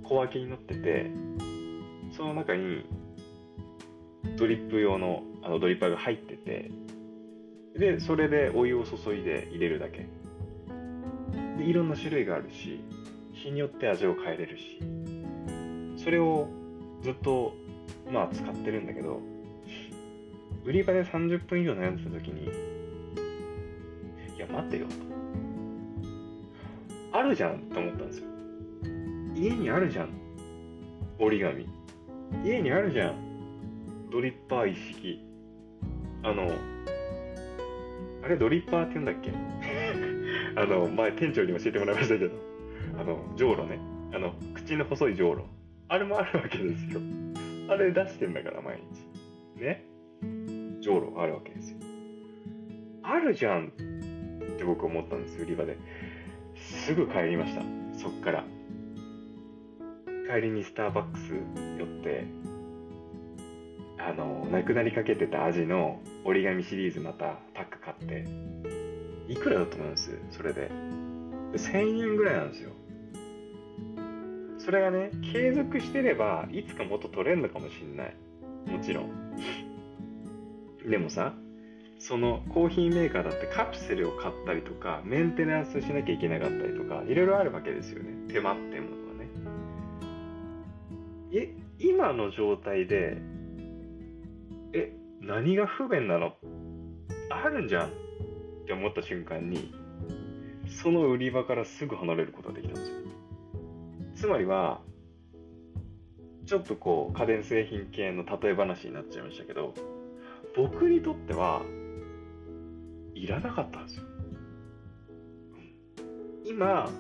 [0.04, 1.10] 小分けになってて
[2.16, 2.84] その中に
[4.36, 6.70] ドリップ用のあのドリッパーが入ってて
[7.76, 10.06] でそれでお湯を注いで入れるだけ。
[11.58, 12.80] でいろんな種類があるし
[13.32, 14.80] 日によって味を変えれるし。
[16.06, 16.48] それを
[17.02, 17.52] ずっと
[18.12, 19.20] まあ使ってるんだけど
[20.64, 22.48] 売り場で30分以上悩んでた時に
[24.52, 24.86] や待てよ。
[27.12, 28.26] とあるじゃんと思ったんですよ。
[29.34, 30.10] 家にあるじゃん。
[31.18, 31.68] 折り紙。
[32.44, 34.10] 家にあるじゃん。
[34.10, 35.22] ドリッパー一式。
[36.22, 36.50] あの
[38.24, 39.30] あれドリッパーって言うんだっけ？
[40.60, 42.34] あの前店長に教えてもらいましたけど。
[42.98, 43.78] あのじょうろね。
[44.14, 45.46] あの口の細いじょうろ
[45.88, 47.00] あれもあるわけですよ。
[47.68, 48.78] あれ出してんだから毎
[49.56, 49.60] 日。
[49.62, 49.84] ね？
[50.80, 51.78] じょうろあるわけですよ。
[53.02, 53.72] あるじゃん。
[54.56, 55.76] って僕思ったんです売り場で。
[56.56, 57.62] すぐ帰りました
[57.98, 58.44] そっから。
[60.34, 61.34] 帰りにスターバックス
[61.78, 62.24] 寄って
[63.98, 68.24] あのなくなりかけてた味の折り紙シリーズまたパック買って
[69.28, 70.18] いくらだと思います？
[70.30, 70.70] それで。
[71.54, 72.70] 1000円ぐらいなんですよ。
[74.58, 78.16] それがね継続してればいつかもっと取れるのかもしんない。
[78.66, 79.36] もちろん。
[80.88, 81.34] でもさ
[81.98, 88.10] そのコーヒーメーカーだってカプセルを買ったりとかメンテナンスしなきゃいけなかったりとかいろいろあるわけですよね。
[88.32, 89.30] 手間ってものがね。
[91.32, 93.16] え今の状態で
[94.72, 96.34] え何が不便なの？
[97.30, 97.88] あるんじゃん。
[97.88, 97.90] っ
[98.66, 99.72] て思った瞬間に
[100.68, 102.96] その売り場からすぐ離れることができたんですよ。
[104.16, 104.80] つまりは
[106.46, 109.74] ちょっとこう家電製品系の例え話になっちゃいましたけど
[110.56, 111.62] 僕にとっては
[113.16, 114.04] いらなかったんですよ。
[116.44, 116.90] 今、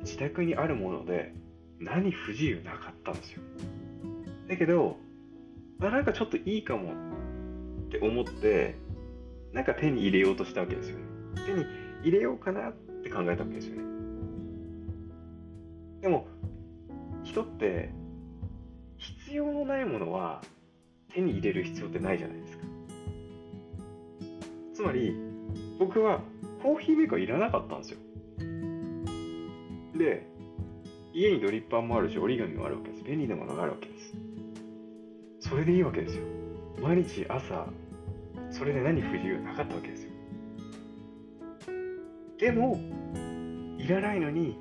[0.00, 1.34] 自宅にあるもので
[1.78, 3.42] 何不自由なかったんですよ。
[4.48, 4.96] だけど、
[5.80, 8.76] あ、なんかちょっといいかもって思って、
[9.52, 11.04] なんか手に入れようとしたわけですよね。
[11.46, 11.66] 手に
[12.02, 12.72] 入れようかなっ
[13.02, 13.82] て考えたわけですよね。
[16.00, 16.26] でも、
[17.22, 17.90] 人って
[18.96, 20.42] 必要のないものは
[21.12, 22.64] 手に入れる必要ってないじゃないですか。
[24.72, 25.33] つまり、
[25.78, 26.20] 僕は
[26.62, 27.98] コーヒーメーカーいらなかったんですよ。
[29.96, 30.26] で、
[31.12, 33.04] 家にドリッパーもあるし、折り紙もあるわけです。
[33.04, 34.14] 便利なものがあるわけです。
[35.40, 36.24] それでいいわけですよ。
[36.80, 37.66] 毎日朝、
[38.50, 40.10] それで何不自由なかったわけですよ。
[42.38, 42.78] でも、
[43.78, 44.56] いらないのに、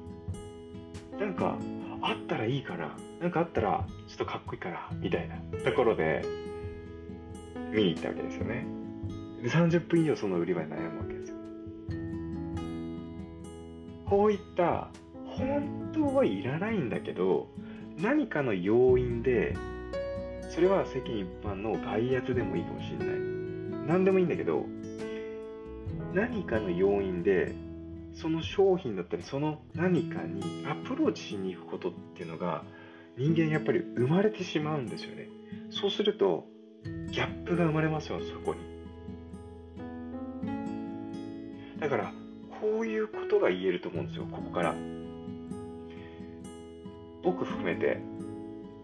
[1.19, 1.57] なんか、
[2.01, 6.21] あったらいいから、なんかあったら、ちょっとかっこいいから、みたいなところで、
[7.71, 8.82] 見に行ったわけですよね。
[9.49, 11.35] 30分以上その売り場に悩むわけですよ。
[14.05, 14.89] こういった
[15.25, 17.47] 本当はいらないんだけど
[17.97, 19.55] 何かの要因で
[20.49, 23.07] それは世間一般の外圧でもいいかもしれない。
[23.87, 24.65] 何でもいいんだけど
[26.13, 27.53] 何かの要因で
[28.13, 32.63] その商品だったりその何かにアプローチしに行くことっていうのが
[33.17, 35.27] 人間やっぱり生まれてしまうんですよね。
[35.71, 36.45] そうすると
[37.11, 38.72] ギャップが生まれますよそこに。
[41.83, 42.13] だから
[42.61, 44.73] こういうことが言えると思うんですよここから。
[47.21, 47.99] 僕含めて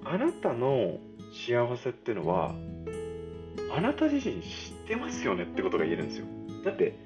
[0.03, 0.97] あなたの
[1.31, 2.53] 幸せってのは
[3.73, 6.25] あなた自身知ってますよねってことが言えるんですよ。
[6.65, 6.99] だって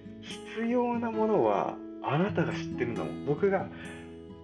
[0.55, 3.25] 必要なものはあなたが知ってるんだもん。
[3.27, 3.67] 僕が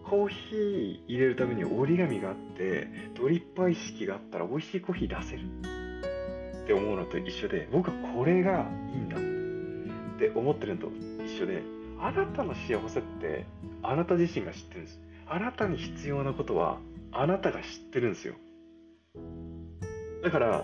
[0.07, 2.87] コーヒー入れるために折り紙があって
[3.19, 5.41] ドリッパー意識があったら美味しいコーヒー出せる。
[6.63, 9.17] って思うのと一緒で僕はこれがいいんだ。
[9.17, 10.91] って思ってるのと
[11.35, 11.61] 一緒で
[11.99, 13.45] あなたの幸せって
[13.83, 14.99] あなた自身が知ってるんです。
[15.27, 16.79] あなたに必要なことは
[17.11, 18.35] あなたが知ってるんですよ。
[20.23, 20.63] だから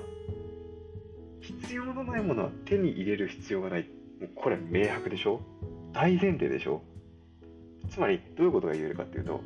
[1.41, 3.89] 必要のないものは手に入れる必要がない。
[4.20, 5.41] もうこれ明白でしょ？
[5.93, 6.82] 大前提でしょ？
[7.89, 9.41] つまりどういうことが言えるかっていうと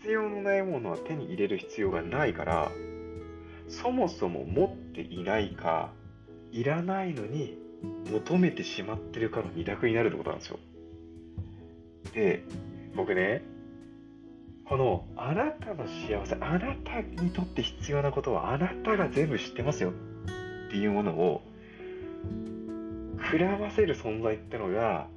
[0.00, 2.70] 必要のないものは手に入れる必要がないから
[3.68, 5.92] そもそも持っていないか
[6.52, 7.58] いらないのに
[8.10, 10.58] 求めてしまってるかの二択になるってことなんですよ。
[12.14, 12.44] で
[12.94, 13.42] 僕ね
[14.64, 19.90] このあなたの幸せあなたにとって必要なことはあなたが全部知ってますよ。
[19.90, 21.42] っていうものを
[23.30, 25.08] くらませる存在ってのが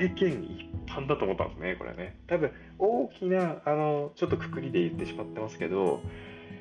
[0.00, 2.16] 世間一般だと思ったんですねこれね。
[2.26, 6.00] 多分大きなあのちょっとくくりで言ってしまってますけど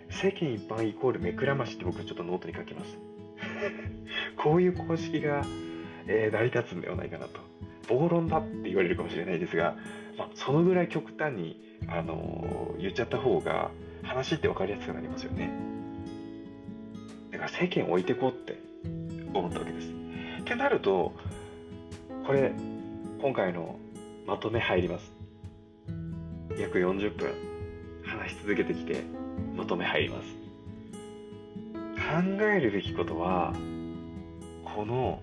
[0.10, 3.11] 世間一般イコール目くらましって僕ちょっとノートに書きます。
[4.38, 5.44] こういう公式が、
[6.08, 7.40] えー、成り立つんではないかなと。
[7.88, 9.76] 暴論だって言われるかもしれないですが、
[10.18, 13.72] まあ、そのぐらい極端にあの言っちゃった方が
[14.04, 15.52] 話って分かりやすくなりますよね。
[17.32, 18.60] だから世間を置いてこうって
[19.34, 19.90] 思ったわけです。
[20.42, 21.14] ってなると
[22.26, 22.52] これ
[23.22, 23.78] 今回の
[24.26, 25.12] まとめ入ります。
[26.60, 27.34] 約40分
[28.04, 29.04] 話し続けてきて
[29.56, 30.41] まとめ入ります。
[32.20, 33.54] えるべきことは
[34.66, 35.22] この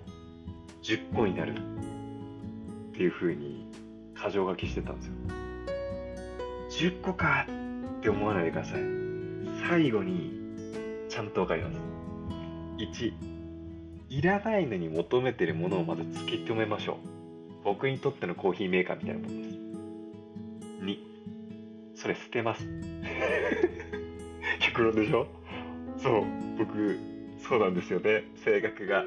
[0.83, 3.67] 10個になるっていうふうに
[4.17, 5.13] 箇条書きしてたんですよ
[6.93, 7.47] 10個か
[7.99, 8.81] って思わないでください。
[9.69, 10.33] 最後に
[11.09, 11.77] ちゃんとわかります。
[12.79, 13.13] 1、
[14.11, 16.97] いらないのに求めてるものをまず突き止めましょう。
[17.65, 19.59] 僕にとってのコーヒーメーカーみたいなものです。
[20.85, 20.99] 2、
[21.97, 22.65] それ捨てます。
[24.61, 25.27] 極論でしょ？
[26.03, 26.25] そう、
[26.59, 26.99] 僕、
[27.49, 28.25] そうなんですよね。
[28.45, 29.05] 性格が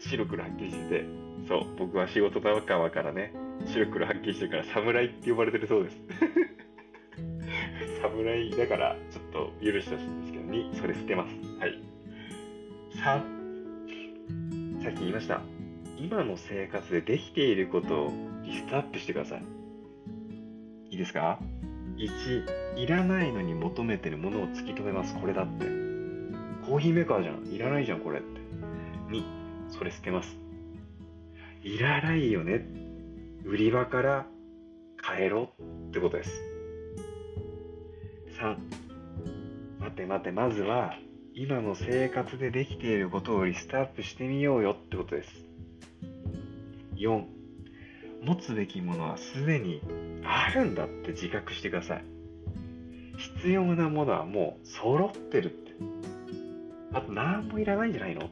[0.00, 1.04] 白黒はっきりしてて、
[1.48, 3.32] そう、僕は仕事仲間からね、
[3.66, 5.96] 白黒はっきりしてるから侍って呼ばれてるそうです。
[8.02, 11.34] 侍だからちょっと許してほしいんですけど、2、それ捨てます。
[11.60, 11.78] はい。
[12.96, 15.40] 3、さっき言いました。
[15.98, 18.12] 今の生活でできていることを
[18.44, 19.42] リストアップしてください。
[20.90, 21.38] いいですか
[21.96, 25.18] ?1、いらないのに求めてるものを突き止めます。
[25.18, 25.83] これだって。
[26.74, 27.46] コーヒーメーカーじゃん。
[27.54, 28.40] いらないじゃん、これって。
[29.12, 29.22] 2、
[29.70, 30.36] それ捨てます。
[31.62, 32.66] いらないよね。
[33.44, 34.26] 売り場から
[35.00, 35.50] 帰ろ
[35.88, 36.32] ってことです。
[38.40, 38.56] 3
[39.78, 40.98] 待て待てまずは
[41.32, 45.30] 今の生活でできていることをリストアップしてみようよってことです
[46.96, 47.24] 4
[48.24, 49.80] 持つべきものはすでに
[50.24, 52.04] あるんだって自覚してください
[53.36, 55.64] 必要なものはもう揃ってるって
[56.94, 58.26] あと何もいらないんじゃないの？
[58.26, 58.28] っ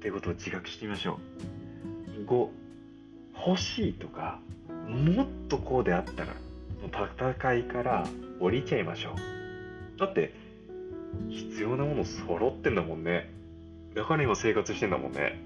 [0.00, 1.18] てことを自覚してみましょ
[2.18, 2.28] う。
[2.28, 2.48] 5
[3.46, 4.40] 欲しいとか
[4.88, 6.34] もっとこうであったら
[6.84, 8.06] 戦いから
[8.40, 9.10] 降りちゃいましょ
[9.96, 9.98] う。
[10.00, 10.34] だって
[11.30, 13.30] 必要なもの揃ってんだもんね。
[13.94, 15.40] だから今生活してんだもんね。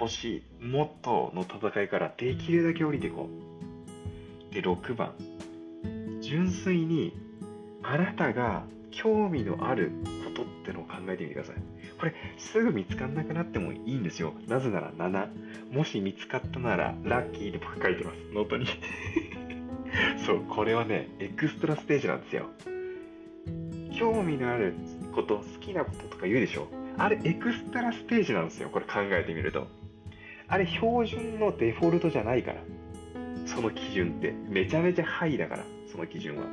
[0.00, 3.28] 欲しいもっとの戦いからできるだけ降りていこ
[4.50, 4.54] う。
[4.54, 5.12] で6番。
[6.20, 7.12] 純粋に
[7.82, 9.92] あなたが興味のある
[11.10, 11.56] えてみてください。
[11.98, 14.34] これすぐ見つかんなくなってもいいんですよ。
[14.46, 18.16] なぜなら7もし見つかったならラッキーで僕書いてます。
[18.32, 18.66] ノートに。
[20.26, 22.50] そうこれはねエクストラステージなんですよ。
[23.98, 24.74] 興味のある
[25.14, 26.68] こと好きなこととか言うでしょ。
[26.98, 28.68] あれエクストラステージなんですよ。
[28.70, 29.68] これ考えてみると。
[30.46, 32.62] あれ標準のデフォルトじゃないから。
[33.46, 34.32] その基準って。
[34.48, 36.44] めちゃめちゃハイだからその基準は。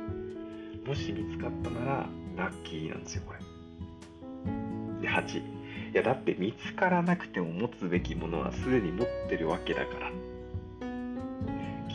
[0.86, 3.41] もし見つかったならラッキーなんですよこれ。
[5.12, 5.42] 8い
[5.94, 10.10] やだって見つからなくても持つべきものはすでに持ってるわけだから。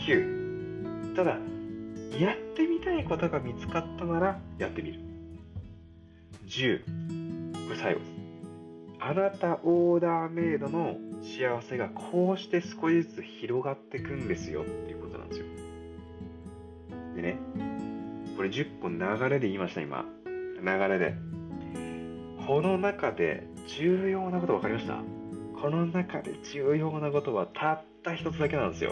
[0.06, 1.32] 9ただ
[2.20, 5.00] やってみたいことが見つかったならやってみる。
[6.46, 6.80] 10
[7.68, 8.12] これ最後です。
[9.00, 15.46] あなたオーダーメイドの幸せがこうして少しずつ広がっていくんですよっていうことなんですよ。
[17.16, 17.38] でね
[18.36, 20.06] これ10個流れで言いました今。
[20.26, 21.27] 流れで。
[22.48, 25.04] この中で重要なこと分かりました？
[25.62, 28.92] この中で重要なことはたった一つだけなんですよ。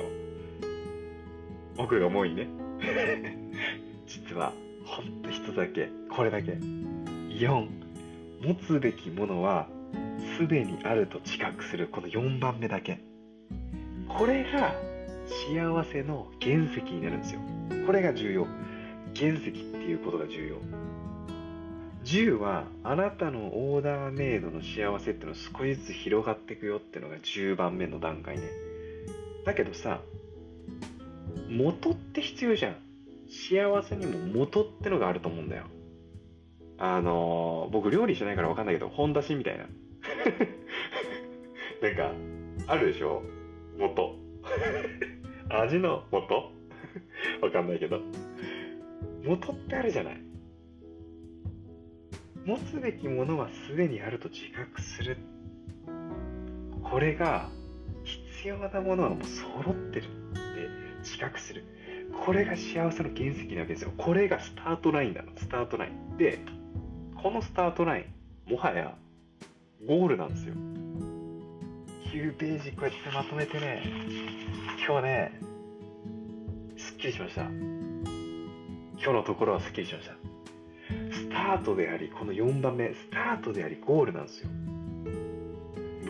[1.77, 2.49] 僕が思いね。
[4.07, 4.51] 実は
[4.83, 5.87] ほんと一つだけ。
[6.09, 6.51] これだけ。
[6.51, 7.67] 4
[8.41, 9.69] 持つべきものは
[10.37, 11.87] すでにあると知覚する。
[11.87, 12.99] この4番目だけ。
[14.09, 14.75] これが
[15.47, 17.39] 幸せの原石になるんですよ。
[17.85, 18.45] これが重要。
[19.15, 20.84] 原石っていうことが重要。
[22.05, 28.43] 10はあなたのオーダーメイドの幸せっていうのを少しずつ広がっていくよっていうのが10番目の段階ね。
[29.43, 30.01] だけどさ
[31.49, 32.75] 元って必要じゃん。
[33.27, 35.63] 幸せにも元ってのがあると思うんだよ。
[36.77, 39.65] あのー、僕料理してないから分かんないけど本出しみたいな。
[41.81, 42.11] なんか
[42.67, 43.23] あるでしょ？
[43.79, 44.15] 元。
[45.49, 46.29] 味の元？
[47.41, 47.99] わかんないけど。
[49.23, 50.24] 元ってあるじゃない。
[52.45, 55.17] 持つべきものはすでにあると自覚する。
[56.83, 57.49] これが
[58.03, 60.69] 必要なものはもう揃ってるって
[60.99, 61.63] 自覚する。
[62.23, 63.91] これが幸せの原石なわけですよ。
[63.97, 65.31] これがスタートラインなの。
[65.35, 66.17] スタートライン。
[66.17, 66.39] で
[67.15, 68.05] このスタートライ
[68.47, 68.95] ンもはや
[69.87, 70.53] ゴールなんですよ。
[72.13, 73.81] 9ページこうやってまとめてね。
[74.87, 75.39] 今日ね
[76.77, 77.41] すっきりしました。
[77.41, 77.51] 今
[78.97, 80.34] 日のところはすっきりしました。
[81.15, 84.49] スタートでありこの4番目スタートでありゴールなんですよ。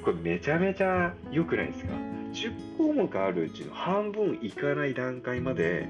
[0.04, 1.94] これめちゃめちゃ良くないですか
[2.34, 5.88] ？10項目あるうちの半分いかない段階まで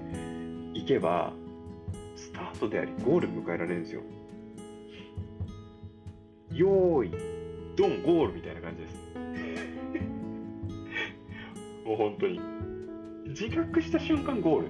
[0.74, 1.34] いけば
[2.18, 4.02] スタートでありゴール迎えられるんですよ。
[6.52, 7.12] 用意
[7.78, 8.96] ドンゴールみたいな感じです。
[11.88, 12.40] もう本当に。
[13.28, 14.68] 自覚した瞬間ゴール。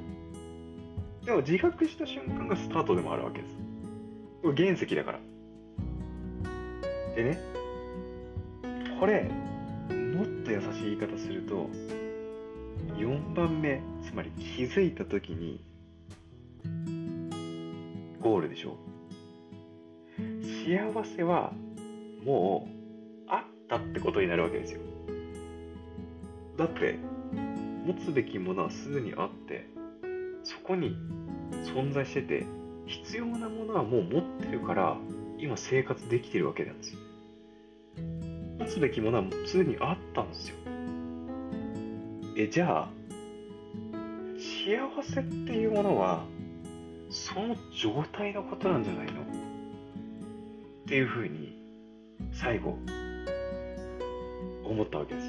[1.25, 3.64] でも自覚した瞬間がスタートでもあるわけです。
[4.53, 5.19] 原石だから。
[7.15, 7.39] でね
[8.99, 9.29] これ
[9.89, 11.69] もっと優しい言い方すると
[12.97, 15.63] 4番目つまり気づいた時に
[18.21, 18.77] ゴールでしょ。
[20.65, 21.53] 幸せは
[22.23, 24.81] もうあったってことになるわけですよ。
[26.57, 26.97] だって
[27.85, 29.67] 持つべきものはすでにあって
[30.43, 30.95] そこに
[31.65, 32.45] 存在してて
[32.87, 34.97] 必要なものはもう持ってるから
[35.37, 36.99] 今生活できてるわけなんですよ。
[38.59, 40.55] 持つべきものはすでにあったんですよ。
[42.37, 42.89] えじゃあ
[44.37, 46.25] 幸せっていうものは
[47.09, 49.21] その状態のことなんじゃないの？
[49.21, 49.25] っ
[50.87, 51.55] ていうふうに
[52.31, 52.77] 最後
[54.63, 55.27] 思ったわけです。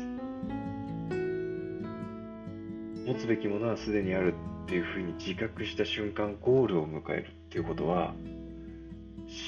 [3.06, 4.34] 持つべきものはすでにある
[4.64, 7.26] っていうふうに自覚した瞬間ゴールを迎える。
[7.56, 8.14] っていうことは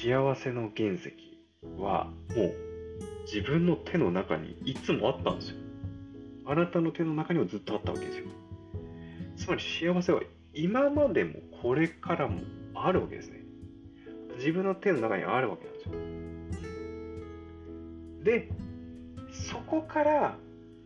[0.03, 1.13] 幸せの原石
[1.77, 2.05] は
[2.35, 2.55] もう
[3.31, 5.57] 自分の手の中にいつもあったんですよ。
[6.47, 8.25] あなたの手の中にもずっとあったわけですよ。
[9.37, 10.21] つまり幸せは
[10.55, 12.41] 今までもこれからも
[12.73, 13.43] あるわけですね。
[14.37, 15.93] 自分の手の中にあるわけなんですよ。
[18.23, 18.49] で
[19.51, 20.35] そこから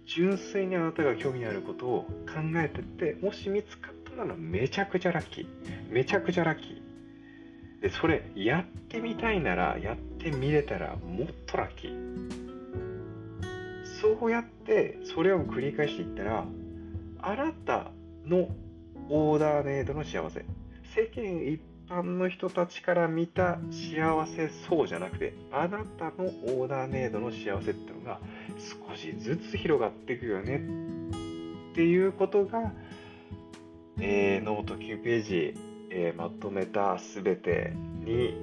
[0.06, 5.48] 純粋にあなたが興味あることを考えてってもし見つかったならめちゃくちゃラッキー。
[5.90, 6.83] めちゃくちゃラッキー。
[7.84, 12.34] でそれやってみたいならやってみれたらもっとラッキー。
[14.02, 16.46] そうやってそれを繰り返していったら
[17.22, 17.92] あなた
[18.26, 18.48] の
[19.10, 20.46] オーダーメイドの幸せ。
[20.96, 21.60] 世間一
[21.90, 28.22] 般の人たちから見た幸せそうじゃなくてあなたのオーダーメイドの幸せっていうのが
[28.90, 30.62] 少しずつ広がっていくよね。
[31.74, 32.72] っていうことが、
[34.00, 37.74] えー、ノート9ページ、えー、まとめた全て
[38.04, 38.36] に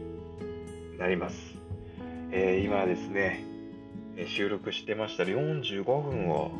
[0.98, 1.36] なります、
[2.30, 3.44] えー、今ですね
[4.28, 6.52] 収録してました45分を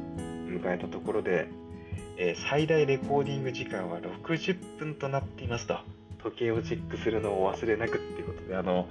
[0.49, 1.49] 迎えたところで、
[2.17, 5.79] え最大レコーディング時間は60分となっていますと。
[6.23, 8.89] 時計をチェックするのを忘れなくっていうことで、あの、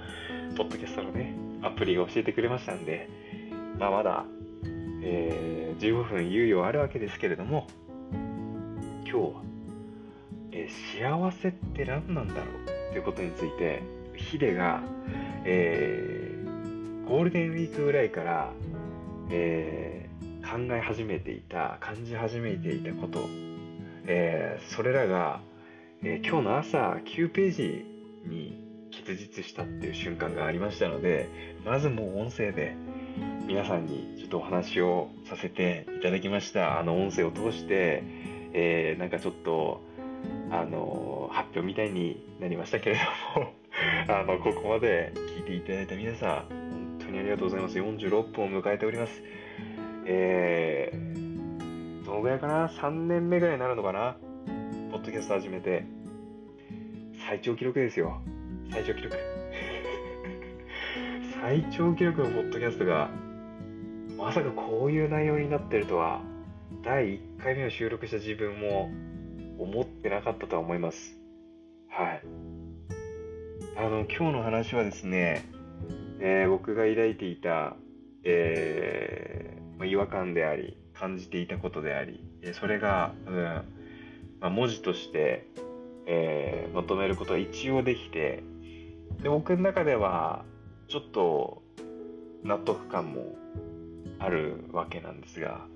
[0.56, 3.08] ポッドキャストのね、アプリが教えてくれましたんで、
[3.78, 4.24] まあ、まだ、
[5.02, 7.66] えー、15分猶予あるわけですけれども、
[9.04, 9.49] 今日は、
[10.52, 12.44] え、幸せって何なんだろう？
[12.90, 13.82] っていうことについて、
[14.16, 14.82] ヒデが、
[15.44, 18.52] えー、ゴールデンウィークぐらいから、
[19.30, 23.28] えー、考え始めていた、感じ始めていたこと、
[24.06, 25.40] えー、それらが、
[26.02, 27.84] え、今日の朝9ページ
[28.26, 31.28] に結実したっていう瞬間がありましたので、
[31.64, 32.74] まずもう音声で
[33.46, 36.80] 皆さんにちょっとお話をさせていただきました。
[36.80, 38.02] あの音声を通して、
[38.52, 39.88] え、なんかちょっと、
[40.50, 42.96] あの発表みたいになりましたけれ
[43.34, 43.60] ども
[44.08, 46.54] あの、ここまで聞いていただいた皆さん、
[46.98, 47.78] 本当にありがとうございます。
[47.78, 49.22] 46分を迎えております。
[50.06, 54.16] えー、どのぐらいかな ?3 年目ぐらいになるのかな？
[54.90, 55.84] ポッドキャスト始めて、
[57.26, 58.20] 最長記録ですよ。
[58.70, 59.16] 最長記録。
[61.40, 63.10] 最長記録のポッドキャストが、
[64.16, 66.20] まさかこういう内容になってるとは、
[66.82, 68.90] 第1回目を収録した自分も
[69.62, 71.18] 思ってなかったとは思います。
[71.88, 72.22] はい。
[73.76, 75.44] あの、今日の話はですね、
[76.20, 77.76] えー、僕が抱いていた、
[78.24, 83.34] えーまあ、違和感であり、感じていたことであり、それが、うん
[84.40, 85.46] まあ、文字として、
[86.06, 88.42] えー、まとめることは一応できて
[89.22, 90.44] で僕の中では
[90.88, 91.62] ちょっと
[92.42, 93.36] 納得感も
[94.18, 95.66] あるわけなんですが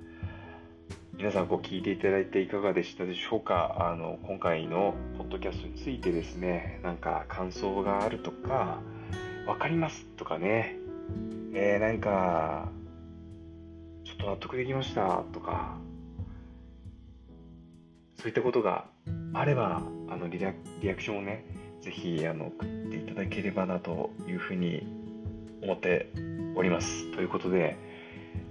[1.16, 3.76] 皆さんこう聞いていただいていかがでしたでしょうか？
[3.78, 8.80] あの今回のポッドキャストについてですねなんか感想があるとか
[9.46, 10.76] 分かりますとかね、
[11.54, 12.68] えー、なんか
[14.04, 15.76] ちょっと納得できましたとか
[18.16, 18.86] そういったことが
[19.34, 20.52] あればあのリア
[20.82, 21.44] リアクションをね
[21.80, 24.84] ぜひあの送っていただければなというふうに
[25.62, 26.10] 思って
[26.56, 27.10] おります。
[27.12, 27.76] ということで、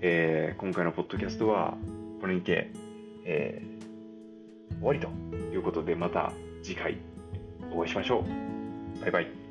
[0.01, 1.78] えー、今回のポッドキャストは
[2.24, 2.71] これにて、
[3.26, 5.09] えー、終わりと
[5.53, 6.97] いうことでまた次回
[7.76, 9.01] お会いしましょう。
[9.01, 9.42] バイバイ。